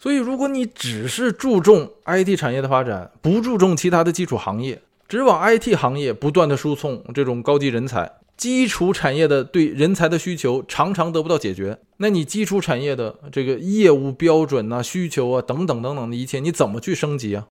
[0.00, 17.46] 所以，如果你只是注重 IT 产业的发展，不注重其他的基础行业，只往 IT 行业不断的输送这种高级人才，基础产业的对人才的需求常常得不到解决，那你基础产业的这个业务标准呐、需求啊等等等等的一切，你怎么去升级啊？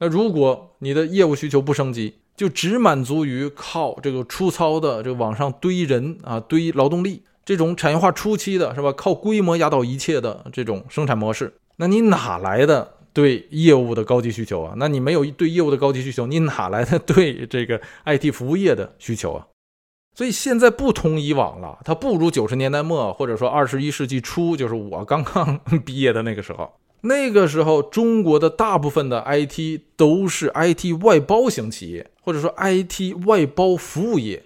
[0.00, 8.92] 那如果你的业务需求不升级，就只满足于靠这个粗糙的这个往上堆人啊、堆劳动力这种产业化初期的是吧？
[8.92, 11.52] 靠规模压倒一切的这种生产模式。
[11.78, 14.74] 那你哪来的对业务的高级需求啊？
[14.76, 19.44] 那你没有对业务的高级需求，你哪来的对这个 IT 服务业的需求啊？
[20.14, 26.72] 所以现在不同以往了，它不如九十年代末或者说二十一世纪初，就是我刚刚毕业的那个时候。
[27.02, 34.44] 那个时候，中国的大部分的 IT 都是 IT 外包型企业，或者说 IT 外包服务业。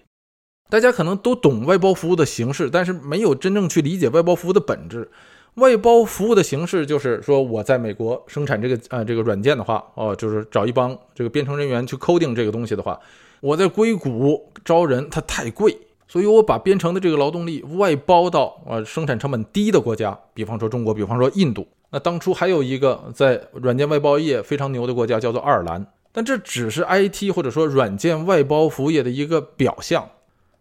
[0.71, 5.11] 大家可能都懂外包服务的形式，但是没有真正去理解外包服务的本质。
[5.55, 12.97] 外包服务的形式就是说，我在美国生产这个呃这个软件的话，哦，就是找一帮这个编程人员去 coding 这个东西的话，
[13.41, 21.67] 我在硅谷招人它太贵，所以我把编程的这个劳动力外包到呃生产成本低的国家，比方说中国，比方说印度。
[21.91, 30.09] 那当初还有一个在软件外包业非常牛的国家叫做爱尔兰，但这只是 IT 或者说软件外包服务业的一个表象。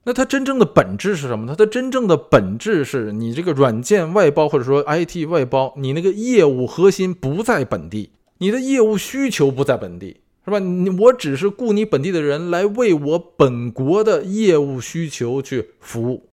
[0.04, 1.54] 那它真正的本质是什么呢？
[1.56, 8.10] 它的真正的本质是你这个软件外包或者说 IT 外包，你那个业务核心不在本地，
[8.40, 10.58] 你的业务需求不在本地，是吧？
[10.58, 16.30] 你我只是雇你本地的人来为我本国的业务需求去服务，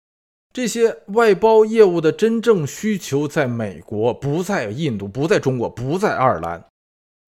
[0.53, 6.65] 这些外包业务的真正需求在美国，不在印度，不在中国，不在爱尔兰。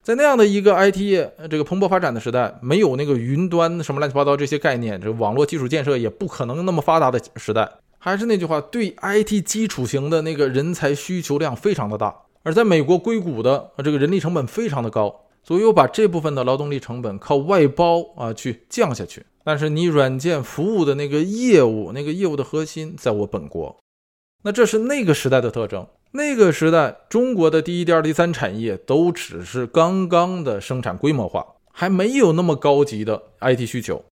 [0.05, 7.67] 在那样的一个 IT 业这个蓬勃发展的时代，没有那个云端什么乱七八糟这些概念，这网络基础建设也不可能那么发达的时代。
[7.99, 19.25] 还是那句话，对 IT 基础型的那个人才需求量非常的大，而在美国硅谷的这个人力成本非常的高，所以我把这部分的劳动力成本靠外包啊去降下去。
[19.43, 23.75] 但是你软件服务的那个业务，那个业务的核心在我本国，
[24.43, 25.87] 那这是那个时代的特征。
[26.17, 34.05] 那个时代，中国的第一、第二、第三产业都只是刚刚的生产规模化，还没有那么高级的 IT 需求。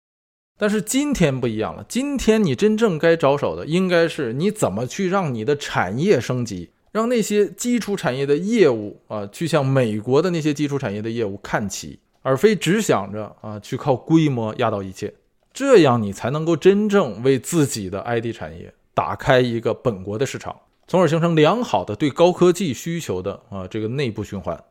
[0.58, 15.14] 但是今天不一样了，今天你真正该着手的，应该是你怎么去让你的产业升级，让那些基础产业的业务啊，去向美国的那些基础产业的业务看齐，而非只想着啊去靠规模压倒一切。
[15.54, 20.56] 这样你才能够真正为自己的 IT 产业打开一个本国的市场。
[20.92, 24.62] 从而形成良好的对高科技需求的啊这个内部循环。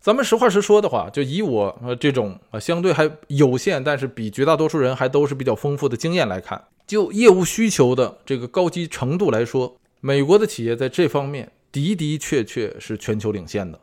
[0.00, 13.80] 咱们实话实说的话，就以我呃这种啊相对还有限，但是比绝大多数人还都是比较丰富的经验来看，就业务需求的这个高级程度来说，美国的企业在这方面的的确确是全球领先的。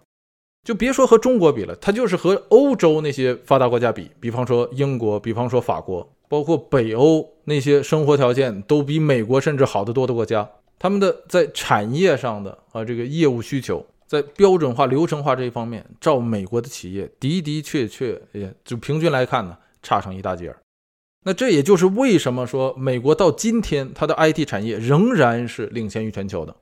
[0.64, 10.50] 就别说和中国比了，它就是和欧洲那些发达国家比，比方说英国，比方说法国，包括北欧那些生活条件都比美国甚至好得多的国家。
[10.80, 20.58] 他们的在产业上的啊这个业务需求，在标准化、流程化这一方面，照美国的企业的的确确，也就平均来看呢，差上一大截儿。
[21.26, 26.56] 那这也就是为什么说美国到今天它的 IT 产业仍然是领先于全球的。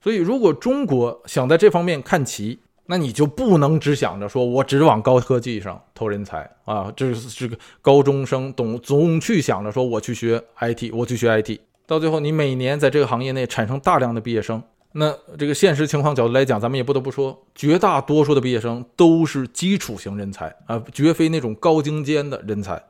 [0.00, 11.58] 所以，如果中国想在这方面看齐，那你就不能只想着说我只往高科技上投人才啊，这是这个高中生总总去想着说我去学 IT，我去学 IT，
[11.88, 14.62] 到最后你每年在这个行业内产生大量的毕业生。
[14.92, 22.82] 那这个现实情况角度来讲，咱们也不得不说，绝大多数的毕业生都是基础型人才啊，绝非那种高精尖的人才。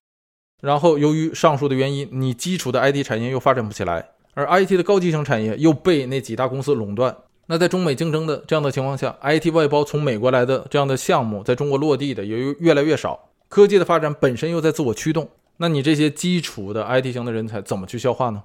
[0.60, 7.16] 然后由于上述的原因，你基础的 IT 产业又发展不起来，而 IT 的高级型产业又被那几大公司垄断。
[7.46, 13.28] 那在中美竞争的这样的情况下，IT 外包从美国来的这样的项目在中国落地的也越来越少。
[13.48, 15.28] 科技的发展本身又在自我驱动，
[15.58, 18.42] 那你这些基础的 IT 型的人才怎么去消化呢？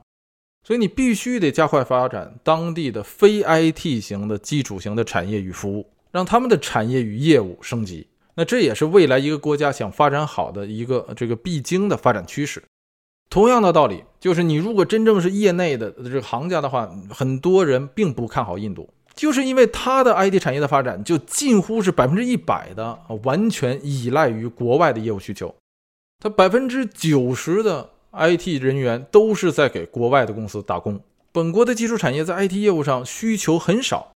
[0.65, 8.07] 所以你必须得加快发展当地的非 IT 型的基础型的产业与服务，让他们的产业与业务升级。
[8.35, 12.63] 那这也是未来一个国家想发展好的一个这个必经的发展趋势。
[13.29, 25.53] 同样的道理，就是你如果真正是业内的这个行家的话，很多人并不看好印度，就是因为它的 IT 产业的发展就近乎是百分之一百的完全依赖于国外的业务需求，
[26.19, 27.89] 它百分之九十的。
[28.13, 30.99] IT 人员都是在给国外的公司打工，
[31.31, 34.11] 本国的技术产业在 IT 业务上需求很少。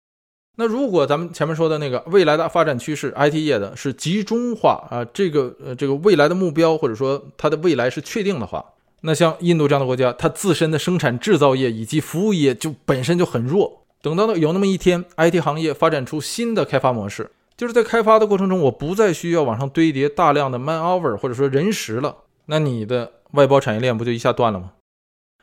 [0.57, 8.63] 那如果咱们前面说的那个未来的发展趋势，IT 业的是集中化啊，这个呃这个未来的目标或者说它的未来是确定的话，
[9.01, 13.81] 那像印度这样的国家，它自身的生产制造业以及服务业就本身就很弱。
[14.01, 22.15] 等到有那么一天，IT 行业发展出新的开发模式，就是在开发的过程中，我不再需要往上堆叠大量的 man hour 或者说人时了，
[22.45, 23.11] 那你的。
[23.31, 24.71] 外包产业链不就一下断了吗？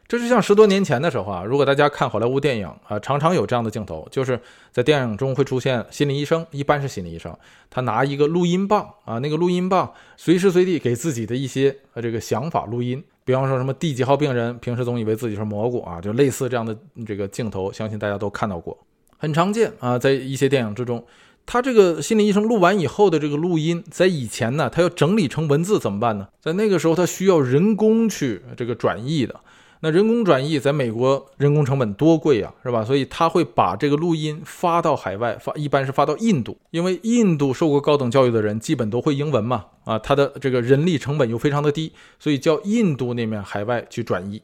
[0.08, 4.40] 这就像十多年前的时候啊，如果大家看好莱坞电影啊，常常有这样的镜头，就是
[4.70, 7.36] 在电影中会出现心理医生，一般是心理医生，
[7.68, 16.74] 他拿一个录音棒啊，那个录音棒随时随地给自己的一些呃这个想法录音，比方说什么第几号病人平时总以为自己是蘑菇啊，就类似这样的
[17.06, 18.78] 这个镜头，相信大家都看到过，
[19.18, 21.04] 很常见啊，在一些电影之中。
[21.44, 26.28] 他这个心理医生录完以后的这个录音，在以前呢，他要整理成文字怎么办呢？
[26.40, 29.38] 在那个时候，他需要人工去这个转译的。
[29.84, 32.84] 那人工转译，在美国人工成本多贵呀，是吧？
[32.84, 44.40] 所以他会把这个录音发到海外，发一般是发到印度，因为印度受过高等教育的人基本都会英文嘛，啊，他的这个人力成本又非常的低，所以叫印度那面海外去转译。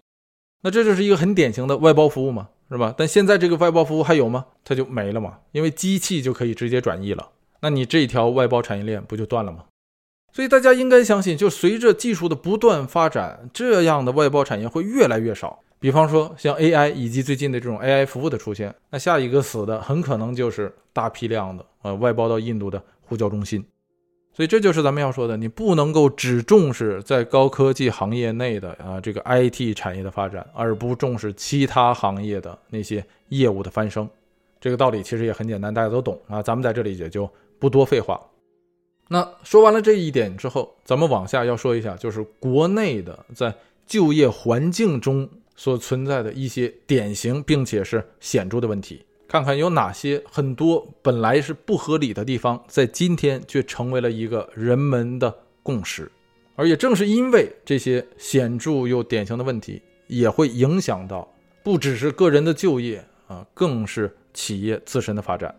[0.62, 2.48] 那这就是一个很典型的外包服务嘛。
[2.70, 2.94] 是吧？
[2.94, 4.44] 但现在这个外包服务还有吗？
[4.62, 7.30] 它就没了嘛，因为机器就可以直接转移了。
[7.62, 9.64] 那你这条外包产业链不就断了吗？
[10.34, 15.60] 所以大家应该相信，就随着技术的不断发展，这样的外包产业会越来越少。
[15.80, 23.64] 比方说像 AI 以及最近的这种 AI 服务的出现，那下一个死的很可能就是大批量的呃外包到印度的呼叫中心。
[24.38, 34.08] 所以这就是咱们要说的，你不能够只重视在高科技行业内的啊这个 IT 产业的发展，而不重视其他行业的那些业务的翻身。
[34.60, 36.40] 这个道理其实也很简单，大家都懂啊。
[36.40, 37.28] 咱们在这里也就
[37.58, 38.20] 不多废话。
[39.08, 43.52] 那说完了这一点之后，咱们往下要说一下，就是国内的在
[43.88, 49.04] 就业环境中所存在的一些典型并且是显著的问题。
[49.28, 56.10] 看看有哪些很多本来是不合理的地方，在今天却成为了一个人们的共识，
[56.56, 61.30] 而也正是因为这些显著又典型的问题，也会影响到
[61.62, 65.54] 不只是个人的就业啊，更是企业自身的发展。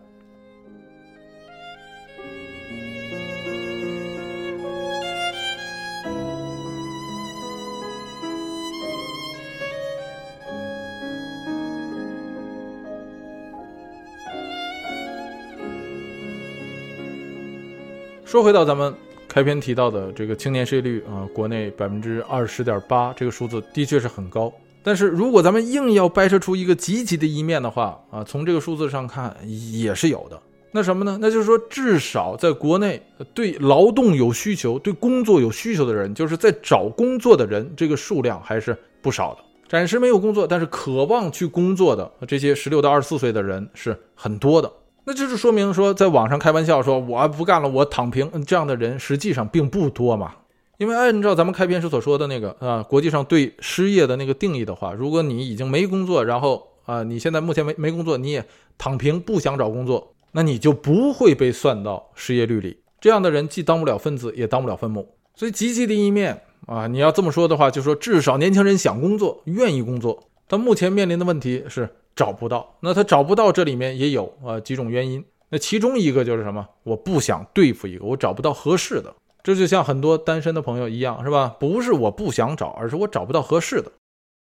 [18.30, 18.94] 说回到咱们
[19.26, 24.52] 开篇提到的这个青年失业率啊，国内百分之二十点八，这个数字的确是很高。
[24.84, 30.40] 但是如果咱们硬要掰扯出一个积极的一面的话啊，从这个数字上看也是有的。
[30.70, 31.18] 那什么呢？
[31.20, 33.02] 那就是说，至少在国内
[33.34, 39.40] 对劳动有需求、对工作有需求的人，就是在找工作的人，这个数量还是不少的。
[39.68, 44.70] 暂时没有工作，但是渴望去工作的这些十六到二十四岁的人是很多的。
[45.10, 50.36] 那就是说明说，在网上开玩笑说我不干了，我躺平，这样的人实际上并不多嘛。
[50.78, 58.46] 因为按照咱们开篇时所说的那个啊，国际上对失业的那个定义的话，如果你已经没工作，然后啊，你现在目前没没工作，你也
[58.78, 62.76] 躺平，不想找工作，那你就不会被算到失业率里。
[63.00, 65.08] 这样的人既当不了分子，也当不了分母。
[65.34, 70.22] 所以积极的一面啊，你要这么说的话，就说至少年轻人想工作，愿意工作。
[70.50, 71.88] 他目前面临的问题是。
[72.16, 75.24] 找不到，那他找不到，这里面也有啊几种原因。
[75.48, 76.68] 那其中一个就是什么？
[76.82, 79.14] 我不想对付一个，我找不到合适的。
[79.42, 81.56] 这就像很多单身的朋友一样，是吧？
[81.58, 83.90] 不是我不想找，而是我找不到合适的。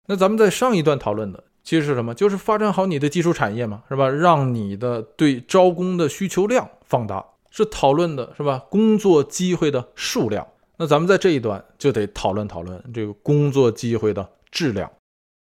[0.06, 2.14] 那咱们在上一段讨论的其实是什么？
[2.14, 4.08] 就是发展好你的基础产业嘛，是吧？
[4.08, 8.64] 让你的对招工的需求量放大，是讨论的是吧？
[8.70, 10.48] 工作机会的数量。
[10.78, 14.90] 那咱们在这一段就得讨论讨论这个工作机会的质量，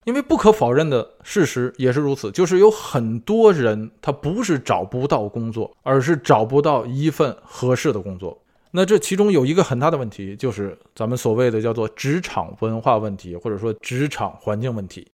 [0.04, 8.40] 因为不可否认的事实也是如此，就是有很多人他不是找不到工作，而是找不到一份合适的工作。
[8.70, 15.06] 那这其中有一个很大的问题，就是咱们所谓的叫做职场文化问题，或者说职场环境问题。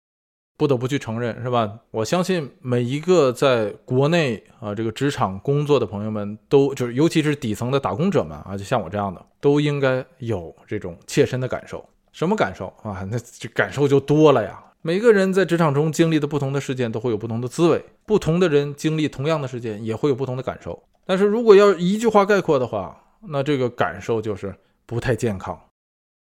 [0.57, 1.79] 不得不去承认，是吧？
[1.91, 11.83] 我相信每一个在国内啊这个职场工作的朋友们，都就是尤其是底层的打工者们啊，就像我这样的，都应该有这种切身的感受。
[12.13, 13.05] 什么感受啊？
[13.11, 14.63] 那这感受就多了呀。
[14.85, 20.83] 每个人在职场中经历的不同的事件，都会有不同的滋味；不同的人经历同样的事件，也会有不同的感受。
[21.07, 22.95] 但是如果要一句话概括的话，
[23.29, 24.53] 那这个感受就是
[24.85, 25.59] 不太健康。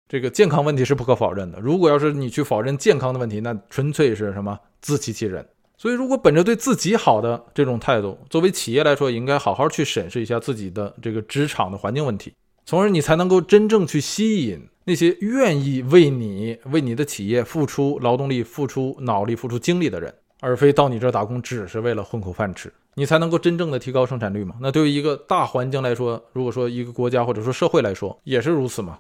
[0.09, 1.59] 这个健康问题是不可否认的。
[1.59, 5.45] 如果要是你去否认健康的问题，那纯粹是什么自欺欺人。
[5.77, 12.33] 所以，如果本着对自己好的这种态度，作为企业来说，应该好好去审视一下自己的这个职场的环境问题，
[12.65, 22.73] 从而你才能够真正去吸引那些愿意为你、为你的企业付出劳动力、付出脑力、付出精力的人，而非到你这打工只是为了混口饭吃。
[22.95, 24.55] 你才能够真正的提高生产率嘛？
[24.61, 28.99] 那对于一个大环境来说，如果说一个国家或者说社会来说，也是如此嘛？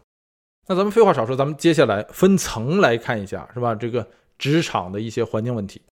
[0.67, 3.75] 那咱们废话少说，咱们接下来分层来看一下，是吧？
[3.75, 4.07] 这个
[4.39, 5.83] 职场的一些环境问题。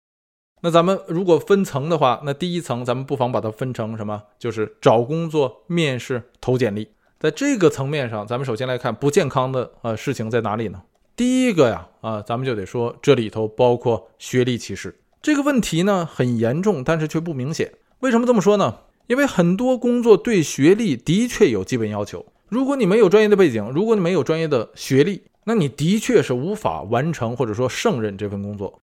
[0.63, 4.23] 那咱们如果分层的话，那第一层咱们不妨把它分成什么？
[4.39, 6.89] 就是找工作、面试、投简历。
[7.21, 10.81] 在这个层面上，咱们首先来看不健康的呃事情在哪里呢？
[11.15, 17.75] 第一个呀，啊，咱们就得说这里头包括学历歧视这个问题呢，很严重，但是却不明显。
[17.99, 18.79] 为什么这么说呢？
[19.07, 22.25] 因为很多工作对学历的确有基本要求。
[22.49, 28.81] 如果你没有专业的背景，如果你没有专业的学历，那你的确是无法完成或者说胜任这份工作。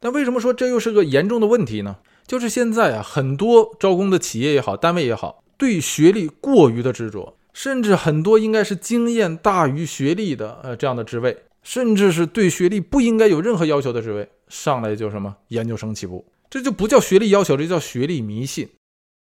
[0.00, 1.96] 但为什么说这又是个严重的问题呢？
[2.26, 18.68] 就是现在啊，很多招工的企业也好，单位也好，对学历过于的执着，甚至很多应该是经验大于学历的呃这样的职位，甚至是对学历不应该有任何要求的职位，上来就什么研究生起步，这就不叫学历要求，这叫学历迷信。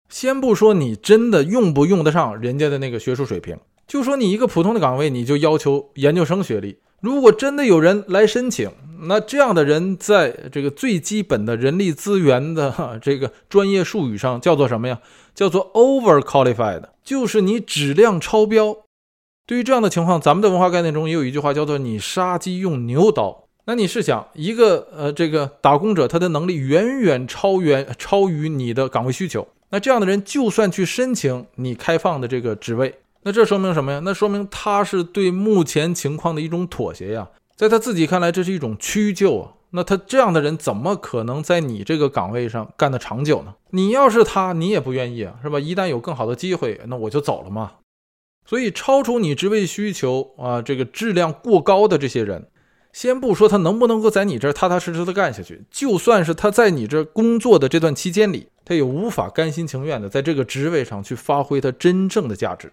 [0.09, 3.57] 先不说你真的用不用得上人家的那个学术水平。
[3.87, 6.77] 就说你一个普通的岗位，你就要求研究生学历。
[7.01, 8.69] 如果真的有人来申请，
[9.03, 14.99] 那这样的人在这个最基本的人力资源的这个专业术语上叫做什么呀？
[15.33, 18.75] 叫做 over qualified，就是你质量超标。
[19.47, 23.45] 对于这样的情况，咱们的文化概念中也有一句话叫做“你杀鸡用牛刀”。
[23.65, 32.95] 那你试想，一个呃这个打工者，他的能力远远超远超于你的岗位需求，那这样的人就算去申请你开放的这个职位。
[33.23, 34.01] 那这说明什么呀？
[34.03, 39.53] 那说明他是对目前情况的一种妥协呀，在他自己看来，这是一种屈就啊。
[39.71, 43.53] 那他这样的人怎么可能在你这个岗位上干得长久呢？
[43.69, 45.59] 你要是他，你也不愿意啊，是吧？
[45.59, 47.73] 一旦有更好的机会，那我就走了嘛。
[48.47, 52.47] 所以，超出你职位需求啊，这个质量过高的这些人，
[52.91, 62.71] 先不说他能不能够在你这儿踏踏实实的干下去，就算是他在你这工作的这段期间里，他也无法甘心情愿的在这个职位上去发挥他真正的价值。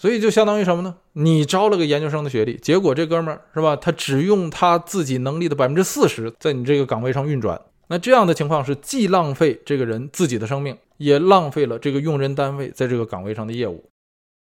[0.00, 0.94] 所以就相当于什么呢？
[1.14, 3.74] 你招了个研究生的学历，结果这哥们儿是吧？
[3.74, 7.60] 他只用他自己能力的百分之四十在你这个岗位上运转。
[7.88, 13.84] 那这样的情况是既浪费这个人自己的生命，也浪费了这个用人单位在这个岗位上的业务。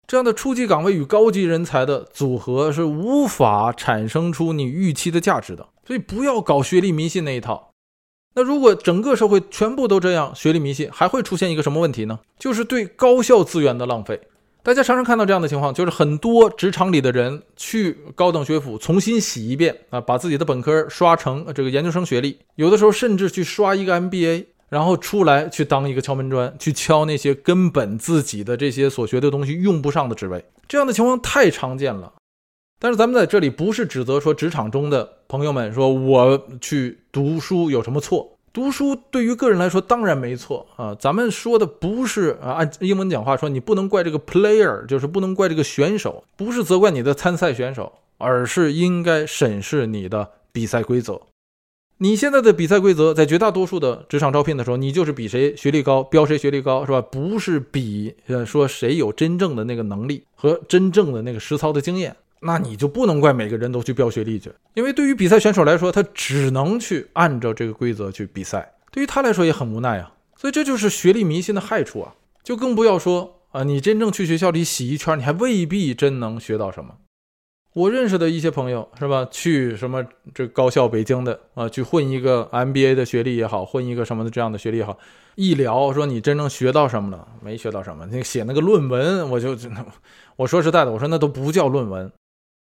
[0.06, 5.68] 这样的初级岗位与高级人才的组合是无法产生出你预期的价值的。
[5.86, 7.72] 所以不要搞学历迷信那一套。
[8.34, 12.20] 那如果整个社会全部都这样学历迷信，还会出现一个什么问题呢？
[12.38, 14.20] 就是对高校资源的浪费。
[14.64, 30.44] 大家常常看到这样的情况，就是很多职场里的人去高等学府重新洗一遍啊，把自己的本科刷成这个研究生学历，有的时候甚至去刷一个 MBA，然后出来去当一个敲门砖，去敲那些根本自己的这些所学的东西用不上的职位。
[30.68, 32.12] 这样的情况太常见了。
[32.78, 38.31] 但是咱们在这里不是指责说职场中的朋友们说我去读书有什么错。
[38.52, 51.20] 读书对于个人来说当然没错啊，咱们说的不是啊，按英文讲话说，你不能怪这个 player，就是不能怪这个选手，不是责怪你的参赛选手，而是应该审视你的比赛规则。
[51.98, 57.00] 你现在的比赛规则，在绝大多数的职场招聘的时候，你就是比谁学历高，标谁学历高，是吧？
[57.00, 62.16] 不是比呃说谁有真正的那个能力和真正的那个实操的经验。
[62.42, 70.14] 那你就不能怪每个人都去飙学历去，因为对于比赛选手来说，他只能去按照这个规则去比赛，对于他来说也很无奈啊。
[70.36, 72.14] 所以这就是学历迷信的害处啊！
[72.42, 76.96] 就更不要说啊，你真正去学校里洗一圈，你还未必真能学到什么。
[77.74, 84.98] 我认识的一些朋友是吧，去什么这高校北京的啊，去混一个 MBA 的学历也好，混一个什么的这样的学历也好，
[85.36, 87.28] 一聊说你真正学到什么了？
[87.40, 89.56] 没学到什么，那写那个论文，我就
[90.34, 92.10] 我说实在的，我说那都不叫论文。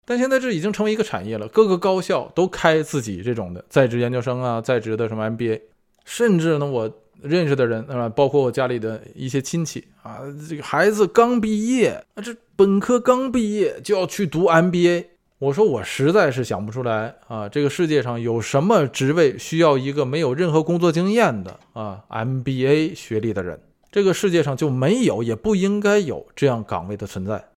[0.10, 5.62] 但现在这已经成为一个产业了，各个高校都开自己这种的在职研究生啊，在职的什么 MBA，
[6.04, 6.92] 甚至呢，我
[7.22, 15.06] 认识的人啊，包括我家里的一些亲戚啊，这个孩子刚毕业啊，这本科刚毕业就要去读 MBA，
[15.38, 23.62] 我说我实在是想不出来啊，这个世界上有什么职位需要一个没有任何工作经验的啊 MBA 学历的人？
[23.92, 27.50] 这个世界上就没有，也不应该有这样岗位的存在。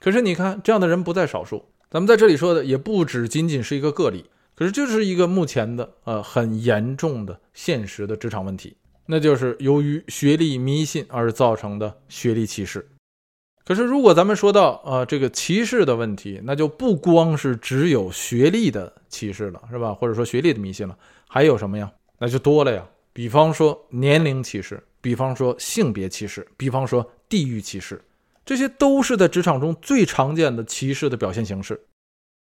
[0.00, 1.66] 可是你看，这样的人不在少数。
[1.94, 4.24] 咱们在这里说的也不只仅仅是一个个例，
[4.56, 8.76] 可是就是一个目前的呃很严重的现实的职场问题，
[9.06, 12.84] 那就是由于学历迷信而造成的学历歧视。
[13.64, 19.94] 可是如果咱们说到啊这个歧视的问题，那就不光是只有学历的歧视了，是吧？
[19.94, 21.88] 或者说学历的迷信了，还有什么呀？
[22.18, 22.84] 那就多了呀。
[23.12, 28.02] 比方说年龄歧视，比方说性别歧视，比方说地域歧视。
[28.44, 31.86] 这些都是在职场中最常见的歧视的表现形式。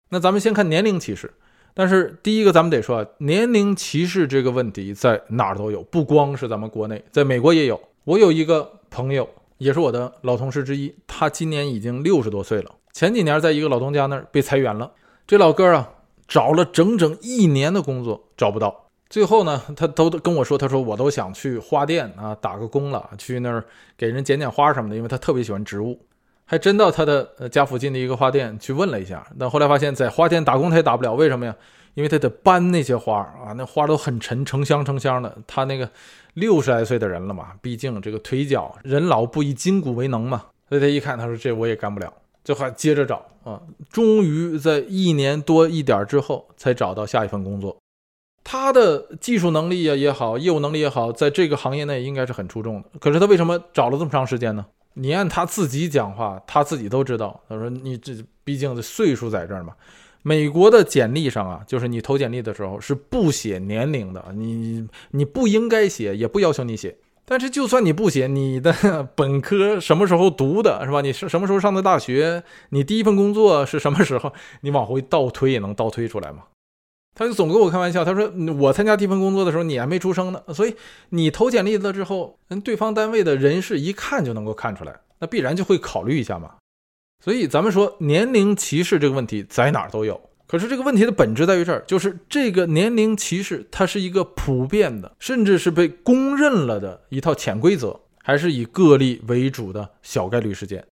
[0.09, 1.33] 那咱们先看年龄歧视，
[1.73, 7.81] 但是第一个咱们得说啊，年龄歧视这个问题在哪儿都有，不光是咱们国内，在美国也有。
[8.03, 9.27] 我有一个朋友，
[9.57, 12.71] 也是我的老同事之一，他今年已经六十多岁了。
[12.93, 14.91] 前几年在一个老东家那儿被裁员了，
[15.27, 15.89] 这老哥啊
[16.27, 18.86] 找了整整一年的工作找不到。
[19.09, 23.63] 最后呢，他都跟我说，他说我都想去花店啊打个工了，去那儿
[23.97, 25.99] 给人剪剪花什么的，因为他特别喜欢植物。
[26.49, 31.53] 还真到他的呃家附近的一个花店去问了一下，但后来发现，在花店打工他也打不了，为什么呀？
[31.93, 35.35] 因为他得搬那些花啊，那花都很沉，成箱成箱的。
[35.47, 35.89] 他那个
[36.35, 40.43] 六十来岁的人了嘛，毕竟这个腿脚，人老不以筋骨为能嘛。
[40.69, 47.75] 所以他一看，他说这我也干不了，就还接着找啊，终于在一年多一点之后才找到下一份工作。
[48.49, 52.87] 他的技术能力呀也好，业务能力也好，在这个行业内应该是很出众的。
[52.97, 54.65] 可是他为什么找了这么长时间呢？
[54.93, 57.41] 你按他自己讲话，他自己都知道。
[57.49, 58.13] 他说：“你这
[58.45, 59.73] 毕竟这岁数在这儿嘛。
[60.23, 66.97] 美国的简历上啊，就是你投简历的时候是不写年龄的，你你不应该写，也不要求你写。
[67.25, 68.73] 但是就算你不写，你的
[69.13, 71.01] 本科什么时候读的，是吧？
[71.01, 72.41] 你是什么时候上的大学？
[72.69, 74.31] 你第一份工作是什么时候？
[74.61, 76.43] 你往回倒推也能倒推出来吗？”
[77.17, 80.75] 他就总跟我开玩笑，他说我参加第一份工作的时候你还没出生呢，所以
[81.09, 86.51] 你投简历了之后，人对方单位的人事一看就能够看出来，那必然就会考虑一下嘛。
[87.25, 100.85] 所以咱们说年龄歧视这个问题在哪儿都有，可是这个问题的本质在于这儿，就是这个年龄歧视它是一个普遍的，甚至是被公认了的一套潜规则，还是以个例为主的小概率事件。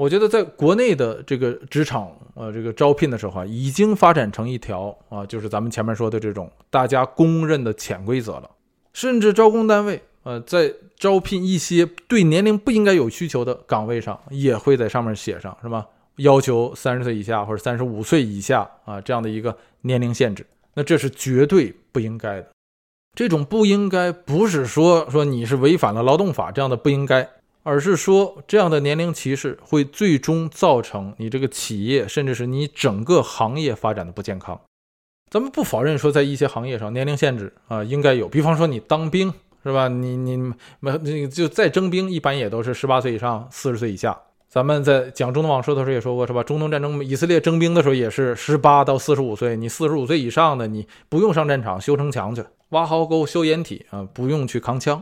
[0.00, 8.50] 我觉得在国内的这个职场，呃，这个招聘的时候啊，已经发展成一条啊，就是咱们前面说的这种大家公认的潜规则了。
[8.94, 15.86] 甚至招工单位，呃，在招聘一些对年龄不应该有需求的岗位上，也会在上面写上，是吧？
[16.16, 20.46] 要求三十岁以下或者三十五岁以下啊这样的一个年龄限制。
[20.72, 22.48] 那这是绝对不应该的。
[23.14, 27.28] 这种不应该，不是说说你是违反了劳动法这样的不应该。
[27.62, 34.60] 而是说，这样的年龄歧视会最终造成你这个企业，甚至是你整个行业发展的不健康。
[35.30, 39.32] 咱们不否认说，在一些行业上年龄限制啊应该有，比方说你当兵
[39.62, 39.88] 是吧？
[39.88, 40.36] 你你
[40.80, 44.18] 没那就再征兵，一般也都是十八岁以上，四十岁以下。
[44.48, 46.42] 咱们在讲中东往事的时候也说过是吧？
[46.42, 55.00] 中东战争以色列征兵的时候也是十八到四十五岁，你四十五岁以上的你不用上战场修城墙去，挖壕沟修掩体啊，不用去扛枪。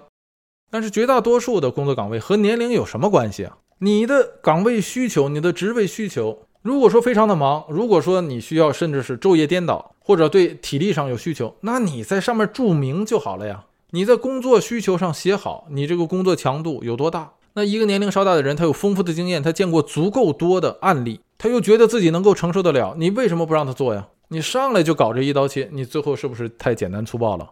[0.70, 3.56] 但是绝大多数的工作岗位和年龄有什么关系啊？
[3.78, 13.64] 你的岗位需求，你的职位需求，如果说非常的忙，如果说你需要甚至是昼夜颠倒，或者对体力上有需求，那你在上面注明就好了呀。
[13.90, 17.32] 你在工作需求上写好，你这个工作强度有多大？
[17.54, 24.08] 那一个年龄稍大的人，他有丰富的经验，他见过足够多的案例，他又觉得自己能够承受得了，你为什么不让他做呀？
[24.28, 27.48] 你上来就搞这一刀切，你最后是不是太简单粗暴了？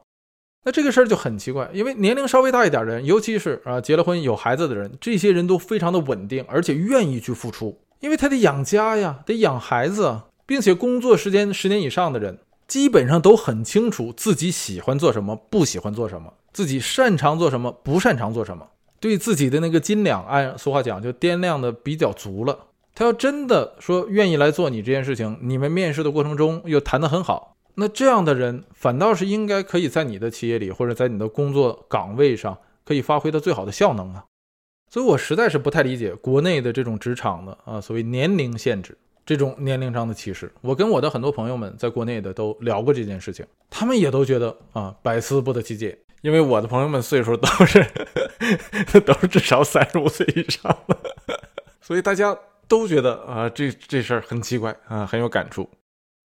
[0.67, 18.67] 那这个事儿就很奇怪，因为年龄稍微大一点的人，尤其是啊结了婚有孩子的人，这些人都非常的稳定，而且愿意去付出，因为他得养家呀，得养孩子啊，并且工作时间十年以上的人，基本上都很清楚自己喜欢做什么，不喜欢做什么，自己擅长做什么，不擅长做什么，
[18.99, 22.59] 对自己的那个斤两，按俗话讲就掂量的比较足了。
[22.93, 27.56] 他要真的说愿意来做你这件事情，你们面试的过程中又谈得很好。
[27.77, 34.25] 那这样的人反倒是应该可以在你的企业里或者在你的工作岗位上可以发挥的最好的效能啊，
[34.91, 38.97] 所以我实在是不太理解国内的这种职场的啊所谓年龄限制。
[39.27, 40.49] 这种年龄上的歧视。
[40.61, 45.99] 我跟我的很多朋友们在国内的都聊过这件事情，他们也都觉得啊百思不得其解。
[46.23, 47.85] 因为我的朋友们岁数都是
[49.05, 50.97] 都是至少三十五岁以上了，
[51.83, 55.69] 所以大家都觉得啊这这事儿很奇怪啊很有感触。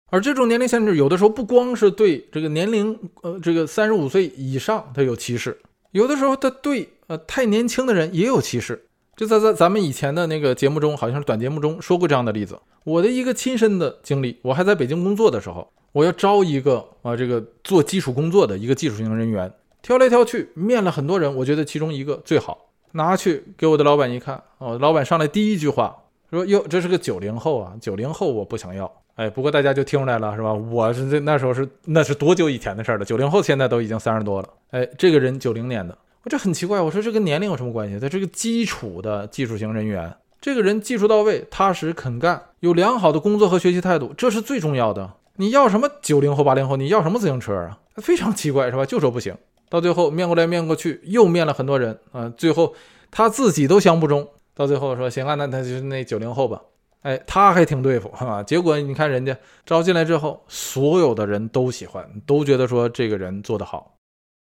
[0.10, 5.60] 而这种年龄限制有的时候不光是对这个年龄呃这个三十五岁以上他有歧视，
[5.92, 8.86] 有的时候他对呃太年轻的人也有歧视。
[9.16, 12.58] 就在在咱们以前的那个节目中，好像是短节目中说过这样的例子。
[12.84, 19.52] 我的一个亲身的经历，我还在北京工作的时候，我要招一个啊这个做基础工作的一个技术型人员，
[19.82, 30.54] 挑来挑去面了很多人，我觉得其中一个最好，拿去给我的老板一看，哦，老板上来第一句话说：“哟，这是个九零后啊，九零后我不想要。”哎，不过大家就听出来了是吧？
[30.54, 33.04] 我是这那时候是那是多久以前的事儿了？
[33.04, 34.50] 九零后现在都已经三十多了。
[34.70, 35.98] 哎，这个人九零年的。
[36.22, 38.00] 我这很奇怪，我说这跟年龄有什么关系？
[38.00, 45.14] 他这个基础的技术型人员，这个人技术到位、踏实肯干，有良好的工作和学习态度，这是最重要的。
[45.38, 46.78] 你要什么九零后、八零后？
[46.78, 47.80] 你要什么自行车啊？
[47.96, 48.86] 非常奇怪，是吧？
[48.86, 49.36] 就说不行。
[49.68, 52.76] 到最后面过来面过去，又面了很多人啊，最后
[53.10, 54.28] 他自己都想不中。
[54.54, 56.62] 到最后说行啊，那他就是那九零后吧。
[57.08, 58.44] 哎，他还挺对付啊。
[58.44, 63.96] 结果你看人家招进来之后，所有的人都喜欢，都觉得说这个人做得好。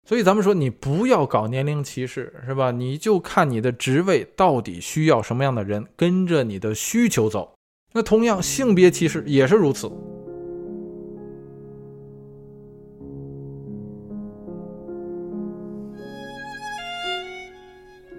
[0.06, 2.70] 所以咱们说，你不要搞年龄歧视，是吧？
[2.70, 7.54] 你就看你的职位到底需要什么样的人，跟着你的需求走。
[7.92, 9.90] 那同样，性别歧视也是如此，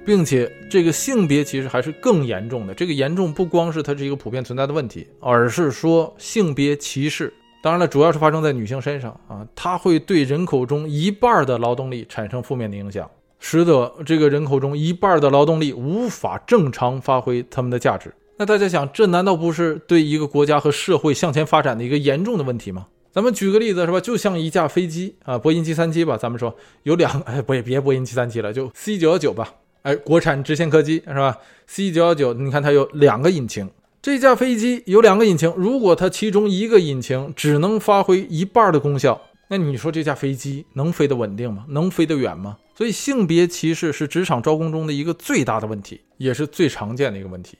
[0.05, 2.73] 并且这个性别歧视还是更严重的。
[2.73, 7.33] 这个严重不光是它是一个普遍存在的问题，而是说性别歧视。
[7.61, 18.13] 当然了，主要是发生在女性身上啊，它会对人口中一半的劳动力产生负面的影响，使得这个人口中一半的劳动力无法正常发挥他们的价值。
[18.37, 22.85] 那大家想，这难道不是对一个国家和社会向前发展的一个严重的问题吗？
[23.11, 23.99] 咱们举个例子是吧？
[23.99, 26.53] 就像一架飞机啊，波音七三七吧，咱们说
[26.83, 29.53] 有两，哎，不也别波音七三七了，就 C 九幺九吧，
[29.85, 33.69] 哎，国产直线客机是吧？C 九幺九，你看它有两个引擎。
[34.01, 41.65] 这架飞机有两个引擎，如果它其中一个引擎只能发挥一半的功效，那你说这架飞机能飞得稳定吗？
[41.69, 42.57] 能飞得远吗？
[42.73, 47.55] 所以性别歧视是职场招工中的一个最大的问题，也是最常见的一个问题。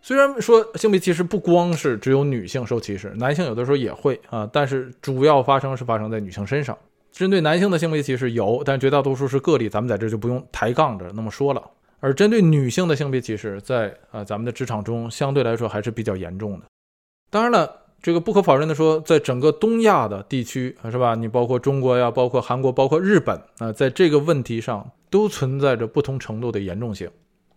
[0.00, 6.76] 虽然说性别歧视不光是只有女性受歧视，男性有的时候也会啊，但是主要发生是发生在女性身上。
[7.12, 11.62] 针对男性的性别歧视有，但绝大多数是个例，咱们在这就不用抬杠着那么说了。
[12.00, 16.66] 而针对女性的性别歧视，在啊咱们的职场中相对来说还是比较严重的。
[17.30, 17.70] 当然了，
[18.02, 21.14] 这个不可否认的说，在整个东亚的地区啊，是吧？
[21.14, 27.08] 你包括中国呀，包括韩国，包括日本啊，在这个问题上都存在着不同程度的严重性。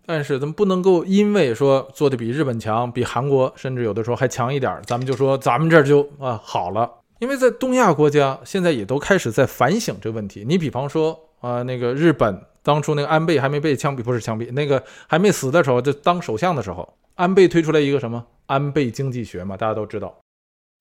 [0.06, 6.92] 但是咱们不能够因为说做的比日本强，比韩国甚至有的时候还强一点，咱们就说咱们这就啊好了。
[7.20, 10.44] 因为在东亚国家现在也都开始在反省这个问题。
[10.48, 12.42] 你比方说啊，那个日本。
[12.66, 19.56] 当初那个安倍还没被枪毙，不是枪毙，那个还没死的时候，就当首相的时候，安倍推出来一个什么安倍经济学嘛？
[19.56, 20.20] 大家都知道，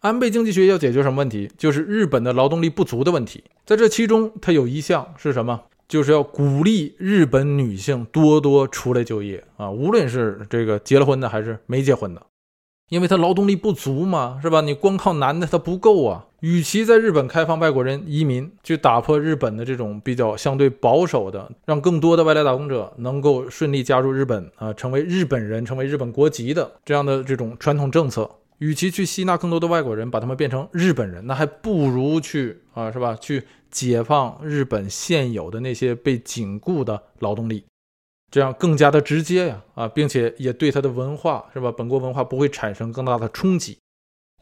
[0.01, 1.53] 安倍经济学要解决什么问题？
[1.59, 3.45] 就是日本的劳动力不足的问题。
[3.67, 5.61] 在这其中，它有一项是什么？
[5.87, 12.27] 就是要鼓励日本女性多多出来就业啊，无论是这个结了婚的还是没结婚的。
[12.91, 14.61] 因为他劳动力不足嘛，是吧？
[14.61, 16.27] 你光靠男的他不够啊。
[16.41, 33.17] 与其在日本开放外国人移民，去打破日本的这种比较相对保守的，让更多的外来打工者能够顺利加入日本啊，成为日本人，成为日本国籍的这样的这种传统政策，与其去吸纳更多的外国人，把他们变成日本人，那还不如去啊，是吧？
[33.19, 37.65] 去解放日本现有的那些被禁锢的劳动力。
[38.35, 43.79] 这样更加的直接呀，啊，并且也对他的文化是吧，本国文化不会产生更大的冲击，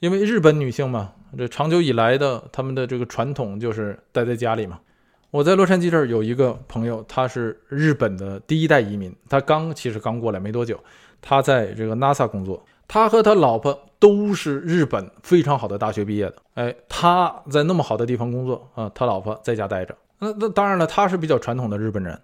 [0.01, 4.80] 因为日本女性嘛，这长久以来的他们的这个传统就是待在家里嘛。
[5.30, 10.80] 我在洛杉矶这儿有一个朋友，他是日本的第一代移民，他刚其实刚过来没多久，
[11.20, 22.18] 他在这个 NASA 工作，他和他老婆都是日本非常好的大学毕业的，哎，他在那么好的地方工作啊，他老婆在家待着，那那当然了，他是比较传统的日本人。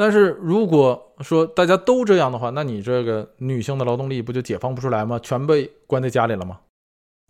[0.00, 5.18] 但是如果说大家都这样的话，那你这个女性的劳动力不就解放不出来吗？
[5.20, 6.60] 全被关在家里了吗？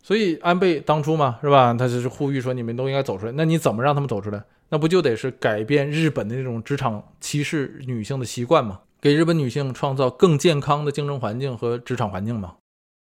[0.02, 1.72] 所以安倍当初嘛，是吧？
[1.72, 3.32] 他就是呼吁说你们都应该走出来。
[3.32, 4.44] 那你怎么让他们走出来？
[4.68, 8.80] 那不就得是改变日本的那种职场歧视女性的习惯吗？
[9.00, 12.56] 给日本女性创造更健康的竞争环境和职场环境吗？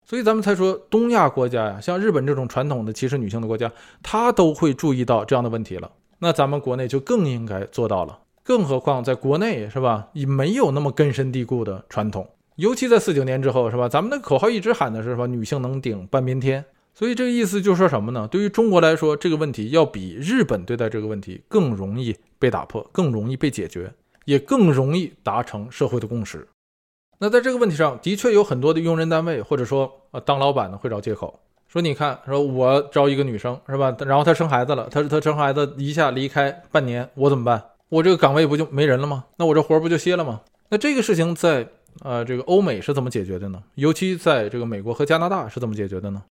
[0.06, 3.70] 所以咱们才说东亚国家呀，像日本这种传统的歧视女性的国家，
[4.02, 5.92] 他都会注意到这样的问题了。
[6.20, 8.18] 那咱们国内就更应该做到了。
[8.52, 12.28] 更何况在国内是吧，也没有那么根深蒂固的传统，
[12.58, 13.88] 尤其在四九年之后，是吧？
[13.88, 18.28] 咱们的口号一直喊的是什么女性能顶半边天，所以这个意思就是说什么呢？
[18.30, 23.90] 对于中国来说，这个问题要比日本对待这个问题更容易被打破，更容易被解决，
[24.26, 26.46] 也更容易达成社会的共识。
[27.20, 31.40] 那在这个问题上，的确有很多的用人单位或者说啊当老板的会找借口，
[31.70, 33.96] 说你看，说我招一个女生是吧？
[34.06, 37.64] 然后她生孩子了，她她生孩子一下离开半年，我怎么办？
[37.92, 39.26] 我这个岗位不就没人了吗？
[39.36, 40.40] 那我这活不就歇了吗？
[40.70, 41.68] 那这个事情在
[42.04, 43.62] 呃这个欧美是怎么解决的呢？
[43.76, 46.24] 尤其在这个美国和加拿大是怎么解决的呢？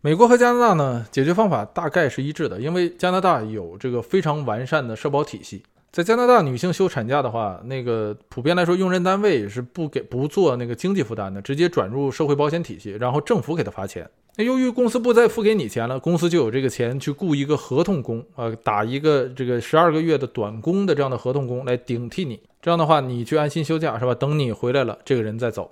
[0.00, 5.64] 美国和加拿大呢解决方法大概是一致的，因为加拿大有这个非常完善的社保体系。
[5.92, 14.08] 在加拿大，女性休产假的话，那个普遍来说，用人单位是不给不做那个经济负担的，直接转入社会保险体系，然后政府给他发钱。
[14.38, 22.40] 那由于公司不再付给你钱了，公司就有这个钱去雇一个合同工，呃，打一个这个十二个月的短工的这样的合同工来顶替你。
[22.62, 24.14] 这样的话，你去安心休假是吧？
[24.14, 25.70] 等你回来了，这个人再走。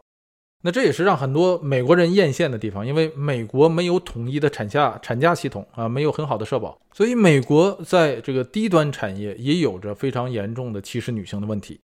[0.63, 11.81] 那这也是让很多美国人艳羡的地方，因为美国没有统一的产假产假系统啊，没有很好的社保，所以美国在这个低端产业也有着非常严重的歧视女性的问题。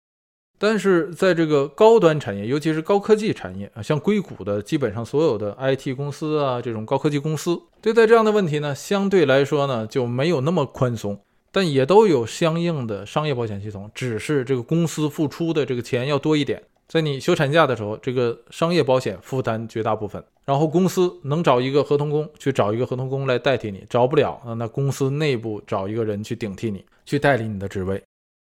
[0.58, 11.20] 但是在这个高端产业，尤其是高科技产业啊，像硅谷的基本上所有的 IT 公司啊，这种高科技公司对待这样的问题呢，相对来说呢就没有那么宽松，
[11.52, 16.62] 但也都有相应的商业保险系统，只是这个公司付出的这个钱要多一点。
[16.94, 28.00] 在你休产假的时候，这个商业保险负担绝大部分，然后公司能找一个合同工去找一个合同工来代替你，找不了啊，那公司内部找一个人去顶替你，去代理你的职位，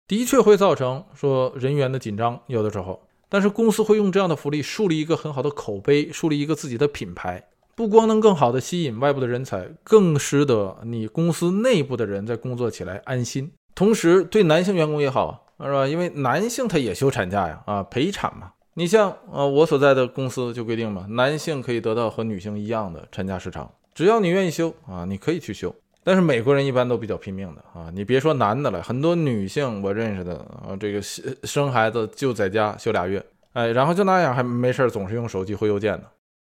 [0.07, 15.46] 的确会造成说人员的紧张，有的时候，但是公司会用这样的福利树立一个很好的口碑，树立一个自己的品牌，不光能更好的吸引外部的人才，更使得你公司内部的人在工作起来安心，同时对男性员工也好。
[15.59, 15.87] 是吧？
[15.87, 18.51] 因为男性他也休产假呀，啊，陪产嘛。
[18.75, 25.73] 你像啊，我所在的公司就规定嘛，男性可以得到和女性一样的产假时长，只要你愿意休啊，你可以去休。
[26.03, 33.21] 但是美国人一般都比较拼命的啊，你别说男的了，很多女性我认识的啊，这个生孩子就在家休俩月，
[33.53, 36.03] 哎，然后就那样还没事总是用手机回邮件呢。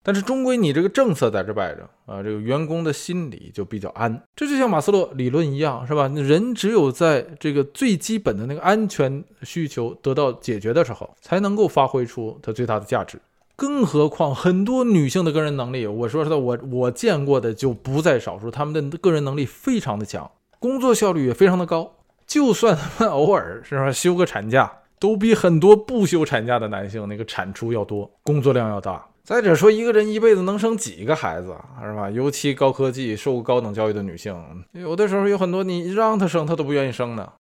[0.03, 4.21] 但是终归你这个政策在这摆着啊，这个员工的心里就比较安。
[4.35, 6.07] 这就像马斯洛理论一样，是吧？
[6.07, 13.19] 人只有在这个最基本的那个安全需求得到解决的时候，才能够发挥出它最大的价值。
[13.55, 21.97] 更何况很多女性的个人能力，我说实话，我我见过的就不在少数，她们的个人能力非常的强，工作效率也非常的高。
[22.25, 29.05] 就算他们偶尔是吧休个产假，都比很多不休产假的男性那个产出要多，工作量要大。
[29.23, 32.09] 再者说，一个人一辈子能生几个孩子，是吧？
[32.09, 34.35] 尤其高科技、受过高等教育的女性，
[34.73, 37.33] 有的时候有很多你让她生，她都不愿意生的。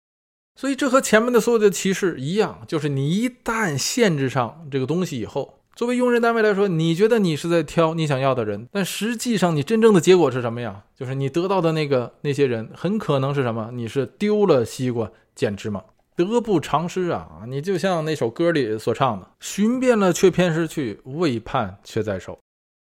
[0.56, 10.84] 所以这和前面的所有的歧视一样，就是你一旦限制上这个东西以后，作为用人单位来说，你觉得你是在挑你想要的人，但实际上你真正的结果是什么呀？
[10.94, 13.70] 就是你得到的那个那些人，很可能是什么？
[13.72, 15.82] 你是丢了西瓜捡芝麻。
[16.24, 17.42] 得不偿失啊！
[17.46, 22.38] 你就像那首歌里所唱的：“寻遍了却偏失去，未盼却在手。”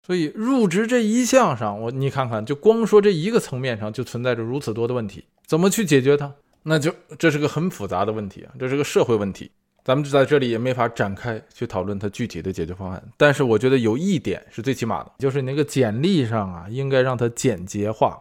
[0.06, 6.32] 所以入职这一项上，我你看看，就光说这一个层面上，就存在着如此多的问题，怎么去解决它？
[6.62, 9.50] 那就这是个很复杂的问题啊，这是个社会问题。
[9.82, 13.02] 咱们在这里也没法展开去讨论它具体的解决方案。
[13.18, 18.18] 但是我觉得有一点是最起码的，就是你那个简历上啊，应该让它简洁化。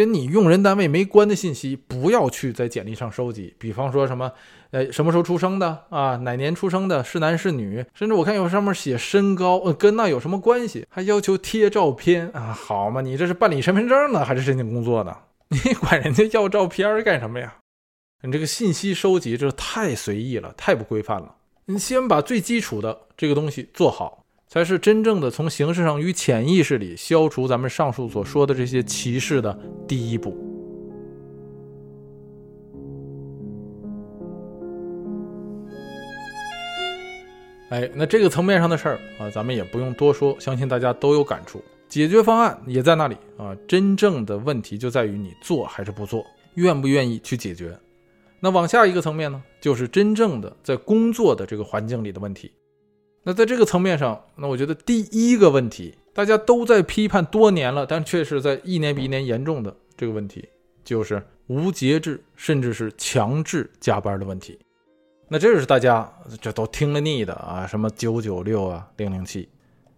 [0.00, 3.54] 跟你用人单位没关的信息，不要去在简历上收集。
[3.58, 4.32] 比方说什么，
[4.70, 6.16] 呃，什么时候出生的啊？
[6.16, 7.04] 哪年出生的？
[7.04, 7.84] 是男是女？
[7.92, 10.86] 甚至我看有上面写身高，呃，跟那有什么关系？
[10.88, 12.56] 还要求贴照片啊？
[12.58, 15.14] 好嘛，你这是办理身份证呢，还是申请工作呢？
[15.52, 17.58] 你管人家要照片干什么呀？
[18.22, 21.34] 你这个信息收集这太随意了，太不规范了。
[21.66, 24.24] 你先把最基础的这个东西做好。
[24.52, 30.36] 才是真正的从形式上与潜意识里消除咱们上述所说的这些歧视的第一步。
[37.68, 41.62] 哎，那这个层面上的事儿啊，咱们也不用多说，相信大家都有感触。
[41.88, 47.78] 解决方案也在那里啊，真正的问题就在于你做还是不做，愿不愿意去解决。
[48.40, 52.50] 那往下一个层面呢，就是真正的在工作的这个环境里的问题。
[53.22, 60.48] 那在这个层面上，那我觉得第一个问题，大家都在批判多年了，但却是在一年比一年严重的这个问题，
[60.82, 64.58] 就是无节制甚至是强制加班的问题。
[65.28, 66.10] 那这是大家
[66.40, 69.48] 这都听了腻的啊，什么九九六啊、零零七。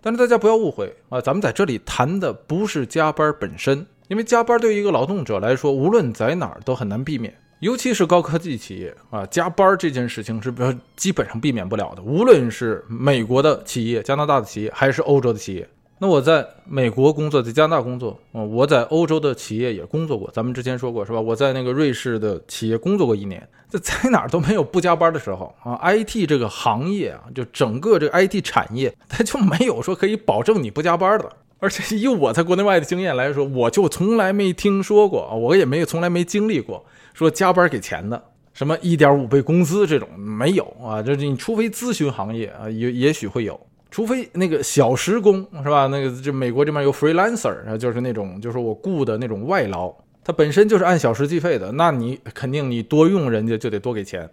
[0.01, 7.33] 但是大家不要误会啊，咱们在这里谈的不是加班本身，因为加班对于一个劳动者来说，无论在哪儿都很难避免。
[7.62, 10.52] 尤其是高科技企业啊，加班这件事情是
[10.96, 12.02] 基本上避免不了的。
[12.02, 15.68] 无论是美国的企业、加拿大的企业，还是欧洲的企业。
[16.00, 20.28] 那我在美国工作，在加拿大工作，啊，我在欧洲的企业也工作过。
[20.32, 21.20] 咱们之前说过是吧？
[21.20, 25.78] 我在那个瑞士的企业工作过一年，这在哪儿都没有不加班的时候啊。
[25.84, 31.30] IT 这个行业啊，就整个这个 IT 产业，它就没有说可以保证你不加班的。
[31.60, 36.84] 而且以我在国内外的经验来说，我就从来没听说过，我也没从来没经历过
[37.14, 41.02] 说加班给钱的，什么一点五倍工资这种没有啊。
[41.02, 43.58] 就是你除非咨询行业啊，也也许会有。
[43.90, 45.86] 除非那个小时工是吧？
[45.88, 49.94] 那个就美国这边有 freelancer，就是那种就是我雇的那种外劳，
[50.24, 54.30] 他本身就是按小时计费的，那你肯定你多用人家就得多给钱。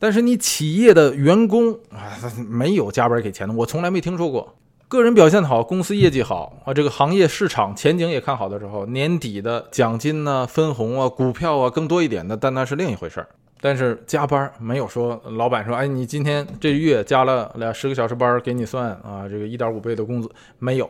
[0.00, 2.16] 但是你企业的员工啊，
[2.48, 4.56] 没有加班给钱的，我从来没听说过。
[4.88, 13.28] 个人表现好，公司业绩好啊，这个行业市场前景也看好的时候，年底的奖金呢、分红啊、股票啊更多一点的，但那是另一回事儿。
[13.60, 20.30] 但是加班没有说，老板说，哎，你今天这月加了俩十个小时班，给你算啊，这个一点五倍的工资
[20.60, 20.88] 没有。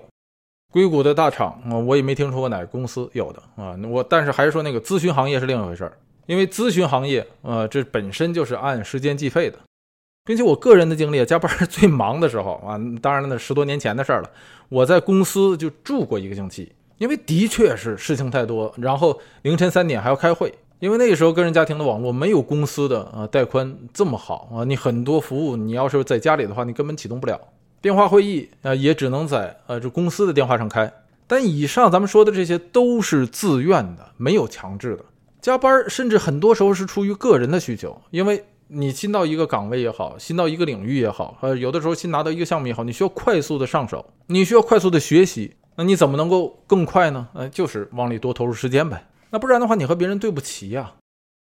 [0.73, 3.75] 硅谷的大厂啊，我也没听说过哪个公司有的啊。
[3.89, 9.59] 我但是还是说那个咨询行业是另一回事儿，因为咨询行业啊，这本身就是按时间计费的，
[10.27, 14.31] 并且我个人的经历，加班 最忙的时候啊，当然那十多年前的事儿了。
[14.69, 20.53] 我在公司就住过一个星期，因为的确是事情太多，然后凌晨三点还要开会。
[20.81, 27.41] 因为那个时候个人家庭的网络没有公司的啊带宽这么好啊，你很多服务你要是在家里的话，你根本启动不了。
[27.81, 30.93] 电话会议啊也只能在呃这公司的电话上开。
[31.29, 35.05] 但以上咱们说的这些都是自愿的，没有强制的。
[35.41, 47.29] 加班甚至很多时候是出于个人的需求，因为你新到一个岗位也好，新到一个领域也好，呃有的时候新拿到一个项目也好，你需要快速的上手，你需要快速的学习，那你怎么能够更快呢？
[47.35, 49.07] 呃就是往里多投入时间呗。
[49.31, 50.95] 那不然的话，你和别人对不齐呀。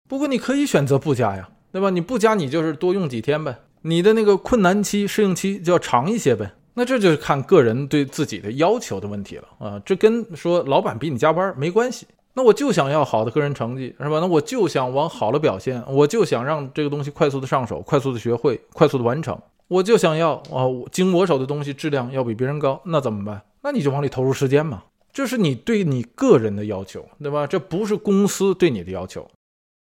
[0.08, 1.90] 不过你可以选择不加呀，对吧？
[1.90, 3.56] 你不加，你就是多用几天呗。
[3.82, 6.52] 你的那个困难期、适应期就要长一些呗。
[6.74, 9.82] 那这就是看个人对自己的要求的问题了啊。
[9.84, 12.06] 这跟说老板逼你加班没关系。
[12.35, 14.18] 那我就想要好的个人成绩，是吧？
[14.20, 19.39] 那我就想往好了表现，我就想让这个东西快速的上手、快速的学会、快速的完成。
[19.68, 23.43] 我就想要啊，经我手的东西质量要比别人高，那怎么办？
[23.62, 24.83] 那你就往里投入时间嘛。
[25.12, 27.47] 这是你对你个人的要求，对吧？
[27.47, 29.28] 这不是公司对你的要求。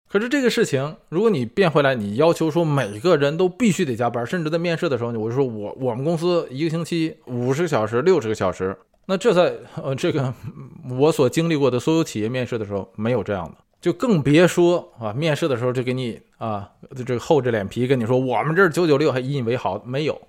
[0.09, 10.33] 可是这个事情，如果你变回来，你要求说每个人都必须得加班，甚至在面试的时候，我就说我我们公司一个星期五十个小时、六十个小时，那这在呃这个
[10.89, 16.69] 我所经历过的所有企业面试的时候没有这样的，就更别说啊面试的时候就给你啊
[17.05, 20.21] 这厚着脸皮跟你说我们这儿九九六还引以为豪，没有。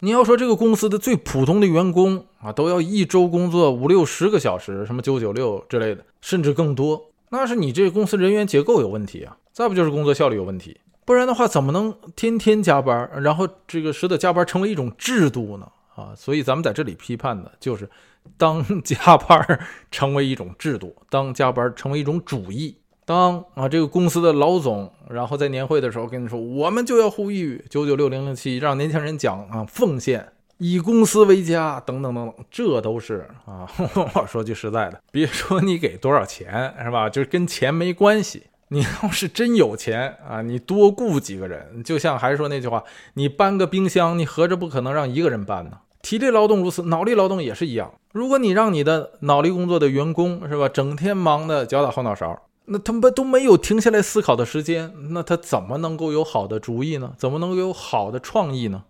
[0.00, 15.66] 你要说这个公司的最普通的员工啊，都要一周工作五六十个小时，什么九九六之类的，甚至更多，那是你这个公司人员结构有问题啊，再不就是工作效率有问题，不然的话怎么能天天加班，然后这个使得加班成为一种制度呢？
[15.94, 17.88] 啊，所以咱们在这里批判的就是，
[18.36, 22.76] 当加 班成为一种制度，当加班成为一种主义。
[23.06, 30.26] 当啊，这个公司的老总，然后在年会的时候跟你说，我们就要呼吁九九六零零七，让年轻人讲啊，奉献，
[30.56, 33.68] 以公司为家，等等等等，这都是啊。
[34.14, 38.44] 我说句实在的，别说你给多少钱是吧，就是跟钱没关系。
[38.68, 42.82] 你要是真有钱啊，你多雇几个人，就像还是说那句话，
[43.12, 45.80] 你搬个冰箱，你合着不可能让一个人搬呢？
[46.04, 47.90] 体力劳动如此，脑力劳动也是一样。
[48.12, 52.42] 如果你让你的脑力工作的员工是吧，整天忙的脚打后脑勺。
[52.66, 57.14] 那他们都没有停下来思考的时间，那他怎么能够有好的主意呢？
[57.16, 58.84] 怎么能够有好的创意呢？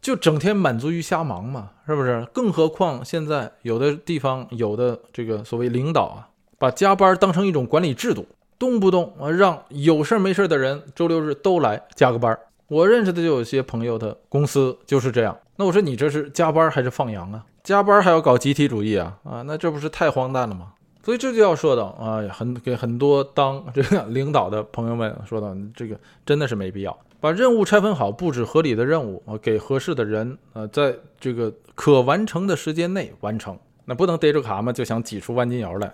[0.00, 2.24] 就整天满足于瞎忙嘛，是不是？
[2.32, 8.26] 更何况现在有的地方有的这个所谓领导啊，把加班当成一种管理制度，
[8.60, 12.38] 动不动啊让有事没事的人周六日都来加个班。
[12.68, 15.36] 我认识的就有些朋友的公司就是这样。
[15.56, 17.44] 那我说你这是加班还是放羊啊？
[17.62, 19.18] 加班还要搞集体主义啊？
[19.24, 20.72] 啊，那这不是太荒诞了吗？
[21.02, 33.58] 所以这就要说到啊，很给很多当这个领导的朋友们说到，这个真的是没必要把任务拆分好，布置合理的任务啊，给合适的人啊，在这个可完成的时间内完成。
[33.84, 35.92] 那不能逮着卡嘛，就想挤出万金油来。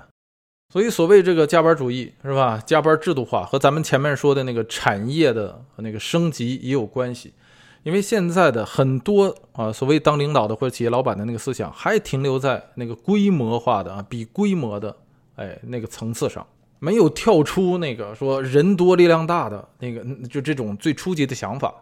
[0.70, 2.62] 所以所谓这个加班主义是吧？
[2.64, 7.34] 加班制度化和咱们前面说的那个产业的那个升级也有关系。
[7.82, 14.94] 因为现在的很多啊，所谓当领导的或者企业老板的那个思想，还停留在那个规模化的啊，比规模的
[15.36, 16.46] 哎那个层次上，
[16.78, 21.74] 没有跳出那个说人多力量大的那个就这种最初级的想法，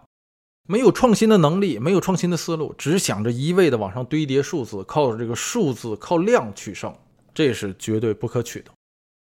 [0.69, 6.95] 没有创新的能力，没有创新的思路，只想着一味的往上堆叠数字，靠着这个数字靠量取胜，
[7.35, 8.71] 这是绝对不可取的。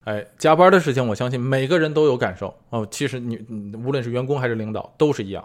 [0.05, 2.87] 哎，加班的事情，我相信每个人都有感受哦。
[2.91, 3.37] 其实你
[3.75, 5.43] 无论是员工还是领导都是一样。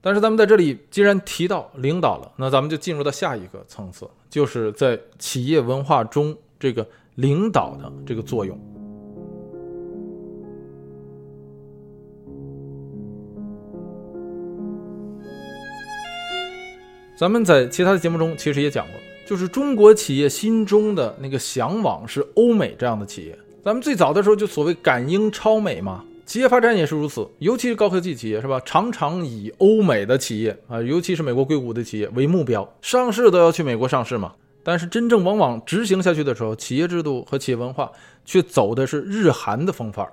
[0.00, 6.86] 但是咱们在这里既然提到领导了，那咱们就进入到下一个层次，就是在企业文化中这个
[7.16, 8.58] 领导的这个作用。
[17.18, 18.94] 咱们在其他的节目中其实也讲过，
[19.26, 23.38] 就是中国企业心中的那个向往是欧美这样的企业。
[23.64, 28.60] 咱们最早的时候就所谓赶英超美嘛，企业发展也是如此，尤其是高科技企业是吧？
[28.64, 34.32] 常常以欧美的企业啊，尤其是美国硅谷的企业为目标，上市都要去美国上市嘛。
[34.62, 37.90] 但是真正往往执行下去的时候，企业制度和企业文化
[38.24, 40.12] 却走的是日韩的风范儿，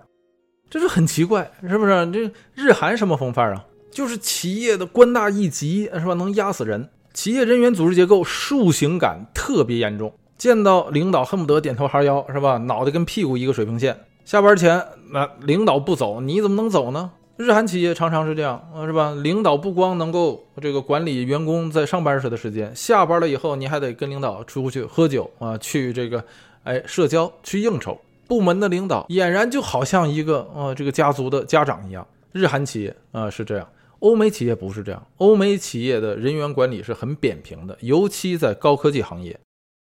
[0.69, 1.91] 这是很奇怪，是不是？
[2.11, 3.65] 这日韩什么风范儿啊？
[3.91, 6.13] 就是企业的官大一级是吧？
[6.13, 6.89] 能压死人。
[7.13, 12.57] 企业人员组织结构树形感特别严重，见到领导恨不得点头哈腰，是吧？
[12.57, 13.97] 脑袋跟屁股一个水平线。
[14.23, 17.11] 下班前，那领导不走，你怎么能走呢？
[17.37, 19.13] 日韩企业常常是这样，是吧？
[19.21, 26.23] 领导不光能够这个管理员工在上班时的时间，下班了以后，你还得跟领导出去喝酒啊，去这个
[26.63, 27.99] 哎社交，去应酬。
[28.27, 32.07] 部门的领导俨然就好像一个呃这个家族的家长一样。
[32.31, 33.67] 日韩企业啊是这样。
[33.99, 39.39] 欧美企业不是这样，欧美企业的人员管理是很扁平的，尤其在高科技行业。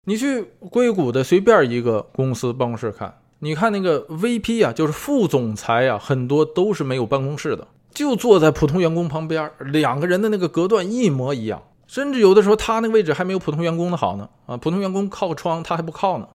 [0.09, 14.29] 你去硅谷的随便一个公司办公室看，你看那个 VP 啊，就是副总裁啊，很多都是没有办公室的，就坐在普通员工旁边，两个人的那个隔断一模一样，甚至有的时候他那个位置还没有普通员工的好呢。
[14.47, 16.29] 啊，普通员工靠窗，他还不靠呢。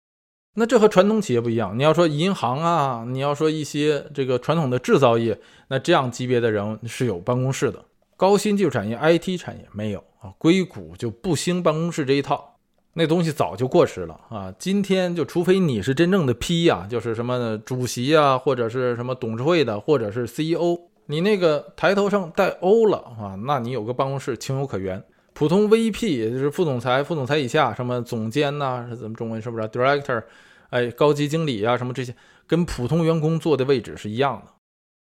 [0.55, 1.79] 那这和传统企业不一样。
[1.79, 5.39] 你要说银行啊，你要说一些这个传统的制造业，
[5.69, 7.85] 那这样级别的人是有办公室的。
[8.17, 10.33] 高新技术产业、IT 产业没有啊。
[10.39, 12.57] 硅谷就不兴办公室这一套，
[12.99, 14.53] 那东西早就过时了啊。
[14.59, 20.77] 今天就除非你是真正的 P 啊，就是什么主席啊，或者是什么董事会的，或者是 CEO，
[21.07, 25.01] 你那个抬头上带 O 了啊，那你有个办公室情有可原。
[25.33, 30.25] 普通 VP 也就是副总裁、副总裁以下，什么总监呐，是怎么中文是不是 Director？
[30.71, 32.13] 哎，高级经理啊，什么这些，
[32.49, 34.51] 跟普通员工坐的位置是一样的。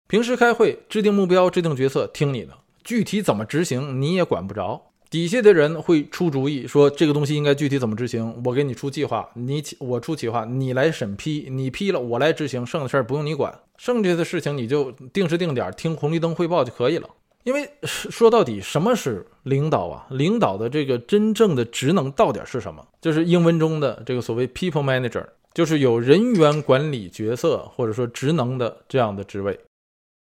[0.09, 4.83] 平时开会制定目标、制定决策，听你的，具体怎么执行你也管不着。
[5.09, 17.09] 底下的人会出主意，说这个东西应该具体怎么执行，我给你出计划，你起我出计划，你来审批，你批了我来执行，剩的事儿不用你管，剩下的事情你就定时定点听红绿灯汇报就可以了。
[17.45, 20.07] 因为说到底，什么是领导啊？
[20.11, 22.85] 领导的这个真正的职能到底是什么？
[23.01, 25.25] 就是英文中的这个所谓 people manager。
[25.55, 29.59] 就是有人员管理角色或者说职能的这样的职位，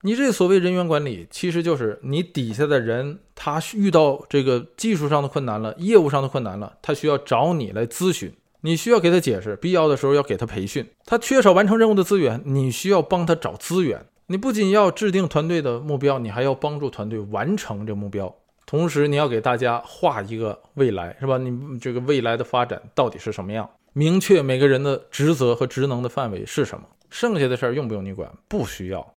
[0.02, 8.32] 你这所谓人员管理，其实就是你底下的人，他遇到这个技术上的困难了，业务上的困难了，他需要找你来咨询，
[8.62, 10.86] 你需要给他解释，必要的时候要给他培训。
[11.04, 14.06] 他缺少完成任务的资源，你需要帮他找资源。
[14.28, 18.34] 你不仅要制定团队的目标，你还要帮助团队完成这目标，
[18.64, 21.36] 同时你要给大家画一个未来，是吧？
[21.36, 23.68] 你这个未来的发展到底是什么样？
[23.92, 28.30] 明确每个人的职责和职能的范围是什么，剩下的事儿用不用你管？
[28.48, 29.14] 不需要，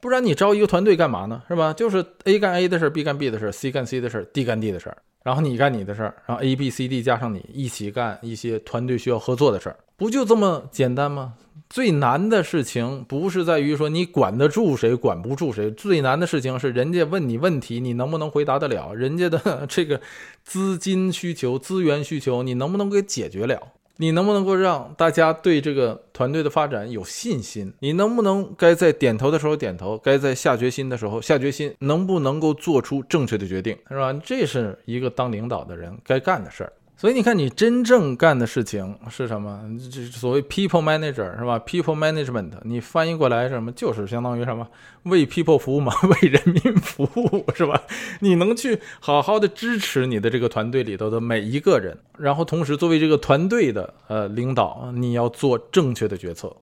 [0.00, 1.42] 不然你招一个团队干嘛呢？
[1.48, 1.72] 是吧？
[1.72, 11.34] 就是 A 干 A 的事儿，B 干 B 的事儿，C 干 C 的事儿，D 干 D 的事儿，然后你干你的事儿，然后 A、B、C、D 加上你一起干一些团队需要合作的事儿，不就这么简单吗？
[11.68, 18.94] 最难的事情不是在于说你管得住谁，管不住谁，最难的事情是人家问你问题，你能不能回答得了？
[18.94, 20.00] 人家的 这个
[20.44, 23.60] 资金需求、资源需求，你能不能给解决了？
[23.98, 27.72] 你能不能够让大家对这个团队的发展有信心？
[27.80, 31.74] 你能不能该在点头的时候点头，该在下决心的时候下决心？
[31.78, 34.12] 能不能够做出正确的决定，是吧？
[34.24, 36.72] 这是一个当领导的人该干的事儿。
[36.98, 39.60] 所以你看，你真正干的事情是什么？
[39.92, 43.70] 这所谓 people manager 是吧？people management，你翻译过来什么？
[43.72, 44.66] 就是相当于什么？
[45.02, 47.82] 为 people 服务嘛， 为人民服务是吧？
[48.20, 56.56] 你能去好好的支持你的这个团队里头的每一个人，然后同时作为这个团队的呃领导，你要做正确的决策。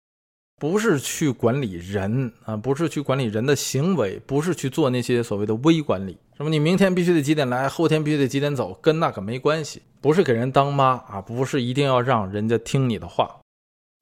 [0.65, 6.16] 不是去管理人啊，不是去管理人的行为，不是去做那些所谓的微管理。
[6.39, 9.82] 什么你明天必须得几点来，后天必须得几点走，跟那个没关系。
[10.01, 13.41] 不是给人当妈啊，不是一定要让人家听你的话。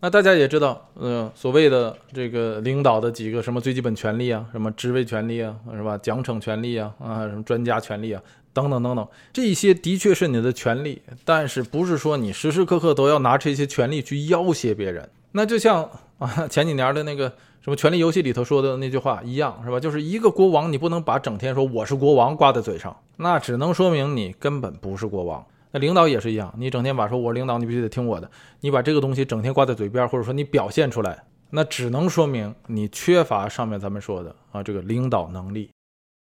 [0.00, 5.98] 那大家也知道，嗯，所谓的这个领导的几个什么最基本权利啊，什么职位权利啊，是吧？
[5.98, 8.22] 奖惩权利啊，啊，什么专家权利啊，
[8.52, 15.10] 等等等等，这些的确是你的权利，但是不是说你时时刻刻都要拿这些权利去要挟别人？
[15.32, 15.90] 那就像。
[16.22, 17.28] 啊，前几年的那个
[17.60, 19.80] 什么《权力游戏》里头说的那句话一样，是吧？
[19.80, 25.44] 就是一个国王，你不能把整天说我是国王挂在嘴上，那只能说明你根本不是国王。
[25.72, 28.30] 那领导也是一样，你整天把说我领导，你必须得听我的，
[28.60, 35.70] 你把这个东西整天挂在嘴边，或者说你表现出来，那只能说明你缺乏上面咱们说的啊这个领导能力。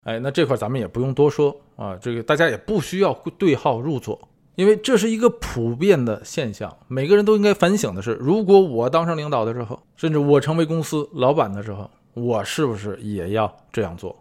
[0.05, 4.19] 哎，那这块咱们也不用多说啊，这个大家也不需要对号入座，
[4.56, 14.16] 因为这是一个普遍的现象，每个人都应该反省的是：如果我当上领导的时候，甚至我成为公司老板的时候，我是不是也要这样做？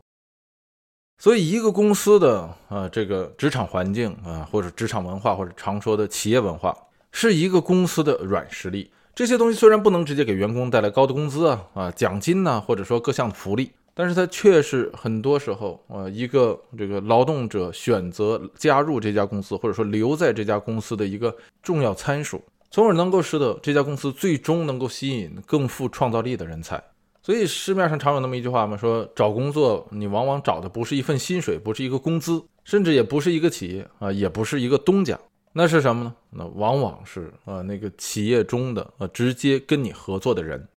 [1.20, 6.76] 所以，一个公司的啊这个职场环境啊，或者职场文化，或者常说的企业文化，
[7.12, 8.92] 是一个公司的软实力。
[9.16, 13.72] 这些东西虽然不能直接给员工带来高的工资啊啊奖金呐，或者说各项福利。
[13.96, 22.42] 但是它却是很多时候，呃，一个这个劳动者选择加入这家公司，或者说留在这家公司的一个重要参数，
[22.72, 26.84] 从而能够使得这家公司最终能够吸引更富创造力的人才。
[27.22, 35.18] 所以市面上常有那么一句话嘛，说找工作你往往找的不是一份薪水，不是一个工资，甚至也不是一个企业啊，也不是一个东家，
[35.54, 36.16] 那是什么呢？
[36.32, 40.68] 那往往是呃那个企业中的呃直接跟你合作的人，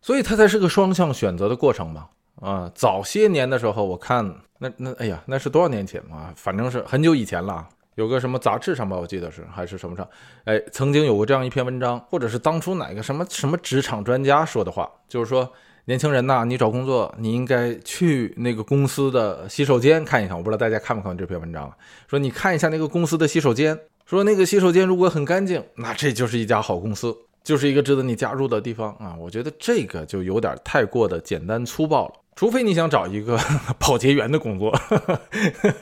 [0.00, 2.08] 所以它才是个双向选择的过程嘛。
[2.40, 6.32] 啊，早些年的时候，我看那那，哎呀，那是多少年前啊？
[6.36, 7.66] 反正是很久以前了。
[7.94, 10.06] 有个什么杂志上吧，我记得是还是什么上，
[10.44, 15.50] 哎，曾经有过这样一篇文章，或者是当初哪个什么什么职场专家说的话，就是说
[15.86, 20.36] 年轻人呐，你找工作，你应该去那个公司的洗手间看一看。
[20.36, 21.72] 我不知道大家看没看过这篇文章？
[22.06, 27.16] 说你看一下那个公司的洗手间，说那个洗手间如果很干净，那这就是一家好公司。
[27.42, 29.14] 就是一个值得你加入的地方啊！
[29.16, 32.14] 我觉得这个就有点太过的简单粗暴了。
[32.36, 33.36] 除非你想找一个
[33.80, 34.70] 保洁员的工作，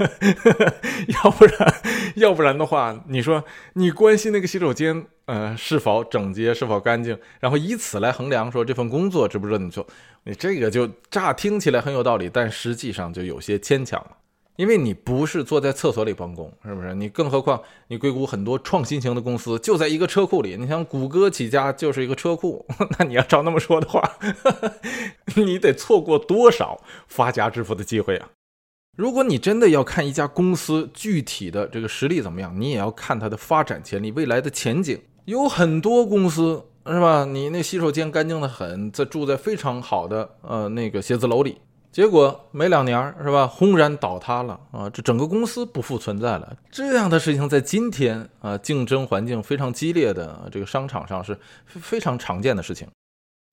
[1.25, 1.75] 要不然，
[2.15, 9.85] 要不然的话，你说你关心那个洗手间呃是否整洁、是否干净，然后以此来衡量说这份工作值不值得你做，
[10.23, 14.11] 你这个就乍听起来很有道理，但实际上就有些牵强了。
[14.57, 16.95] 因为你不是坐在厕所里办公，是不是？
[16.95, 20.57] 你更何况你硅谷很多创新型的公司就在一个车库里。
[20.57, 22.65] 你像谷歌起家就是一个车库，
[22.99, 24.01] 那你要照那么说的话，
[25.35, 28.29] 你得错过多少发家致富的机会啊！
[28.97, 35.01] 如果你真的要看一家公司具体的这个实力怎么样，你也要看它的发展潜力、未来的前景。
[35.25, 37.25] 有很多公司是吧？
[37.25, 41.59] 你那洗手间干净的很，在住在非常好的呃那个写字楼里。
[41.95, 44.91] 结果没两年是吧，轰然倒塌了啊！
[44.91, 46.57] 这整个公司不复存在了。
[46.69, 52.89] 这样的事情在今天啊，竞争环境非常激烈的这个商场上是非常常见的事情。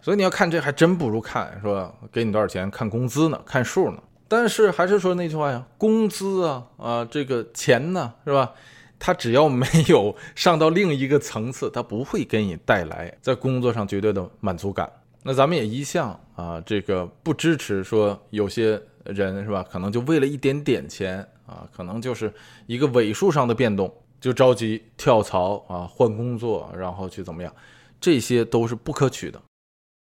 [0.04, 1.94] 所以你要看这还真不如看说？
[2.12, 3.40] 给你多少钱看工资呢？
[3.46, 4.02] 看数呢？
[4.28, 8.54] 但是还是说那句话呀，工资啊啊，这个钱呢是吧？
[8.98, 14.92] 它只要没有上到另一个层次，它不会给你带来在工作上绝对的满足感。
[15.24, 22.34] 那咱们也一向啊，这个不支持说有些人是吧，可能就为了一点点钱啊，可能就是
[22.66, 27.54] 一个尾数上的变动，就着急跳槽啊，换工作，然后去怎么样，
[28.00, 29.40] 这些都是不可取的。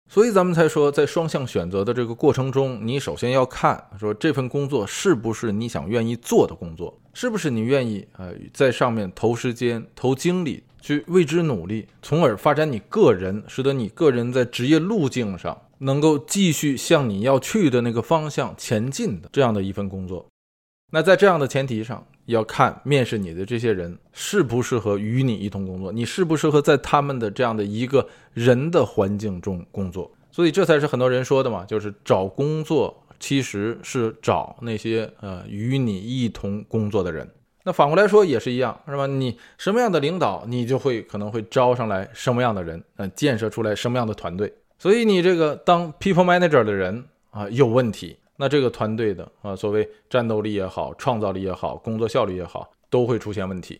[0.09, 10.63] 所以咱们才说，在双向选择的这个过程中，你首先要看说这份工作是不是你想愿意做的工作，是不是你愿意呃在上面投时间、投精力。
[10.81, 20.27] 去为之努力，从而发展你个人，使得你个人在职业路径上能够继续向你要去的那个方向前进的这样的一份工作。
[20.91, 30.11] 那在这样的前提上，要看面试你的这些人适不适合与你一同工作，你适不适合在他们的这样的一个人的环境中工作。
[30.31, 37.29] 所以这才是很多人说的嘛，就是找工作其实是找那些呃与你一同工作的人。
[37.63, 39.05] 那反过来说也是一样，是吧？
[39.05, 44.51] 你什么样的领导，你就会可能会招上来什么样的人，呃，建设出来什么样的团队。
[44.79, 53.79] 所以你这个当 people manager 的人啊有问题，那这个团队的啊所谓战斗力也好，创造力也好，工作效率也好，都会出现问题。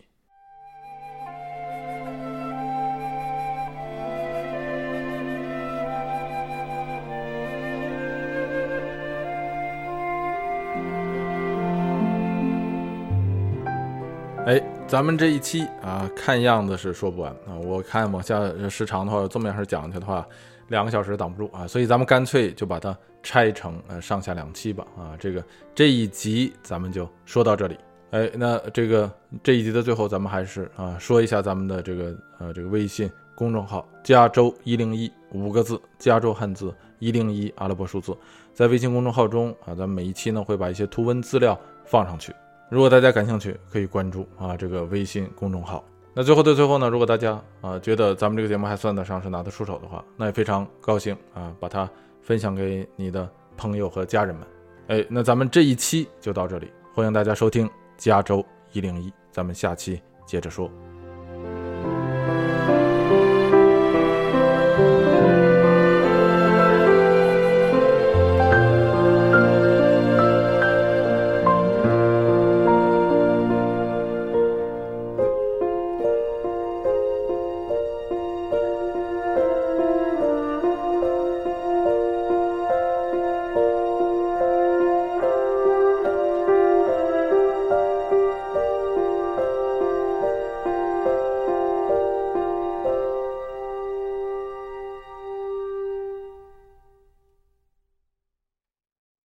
[14.52, 17.56] 哎，咱们这一期啊，看样子是说不完啊。
[17.64, 18.38] 我看往下
[18.68, 20.26] 时长的话，这么样式讲下去的话，
[20.68, 21.66] 两个小时挡不住啊。
[21.66, 25.16] 所以咱们干脆就把它拆成呃上下两期吧啊。
[25.18, 25.42] 这个
[25.74, 27.78] 这一集咱们就说到这里。
[28.10, 29.10] 哎，那这个
[29.42, 38.14] 这一集的最后，咱们还是啊说一下咱们的这个呃这个微信公众号“加州一零一”五个字，加州汉字一零一阿拉伯数字，
[38.52, 42.34] 在微信公众号中啊，咱们每一期呢会把一些图文资料放上去。
[42.72, 45.84] 如果大家感兴趣，可以关注啊这个微信公众号。
[46.14, 51.86] 那最后的最后呢，如果大家啊觉得咱们这个节目还算得上是拿得出手的话，那也非常高兴啊，把它
[52.22, 53.28] 分享给你的
[53.58, 54.46] 朋友和家人们。
[54.86, 57.68] 哎，那咱们这一期就到这里，欢迎大家收听
[57.98, 58.42] 加州
[58.72, 60.70] 一零一，咱们下期接着说。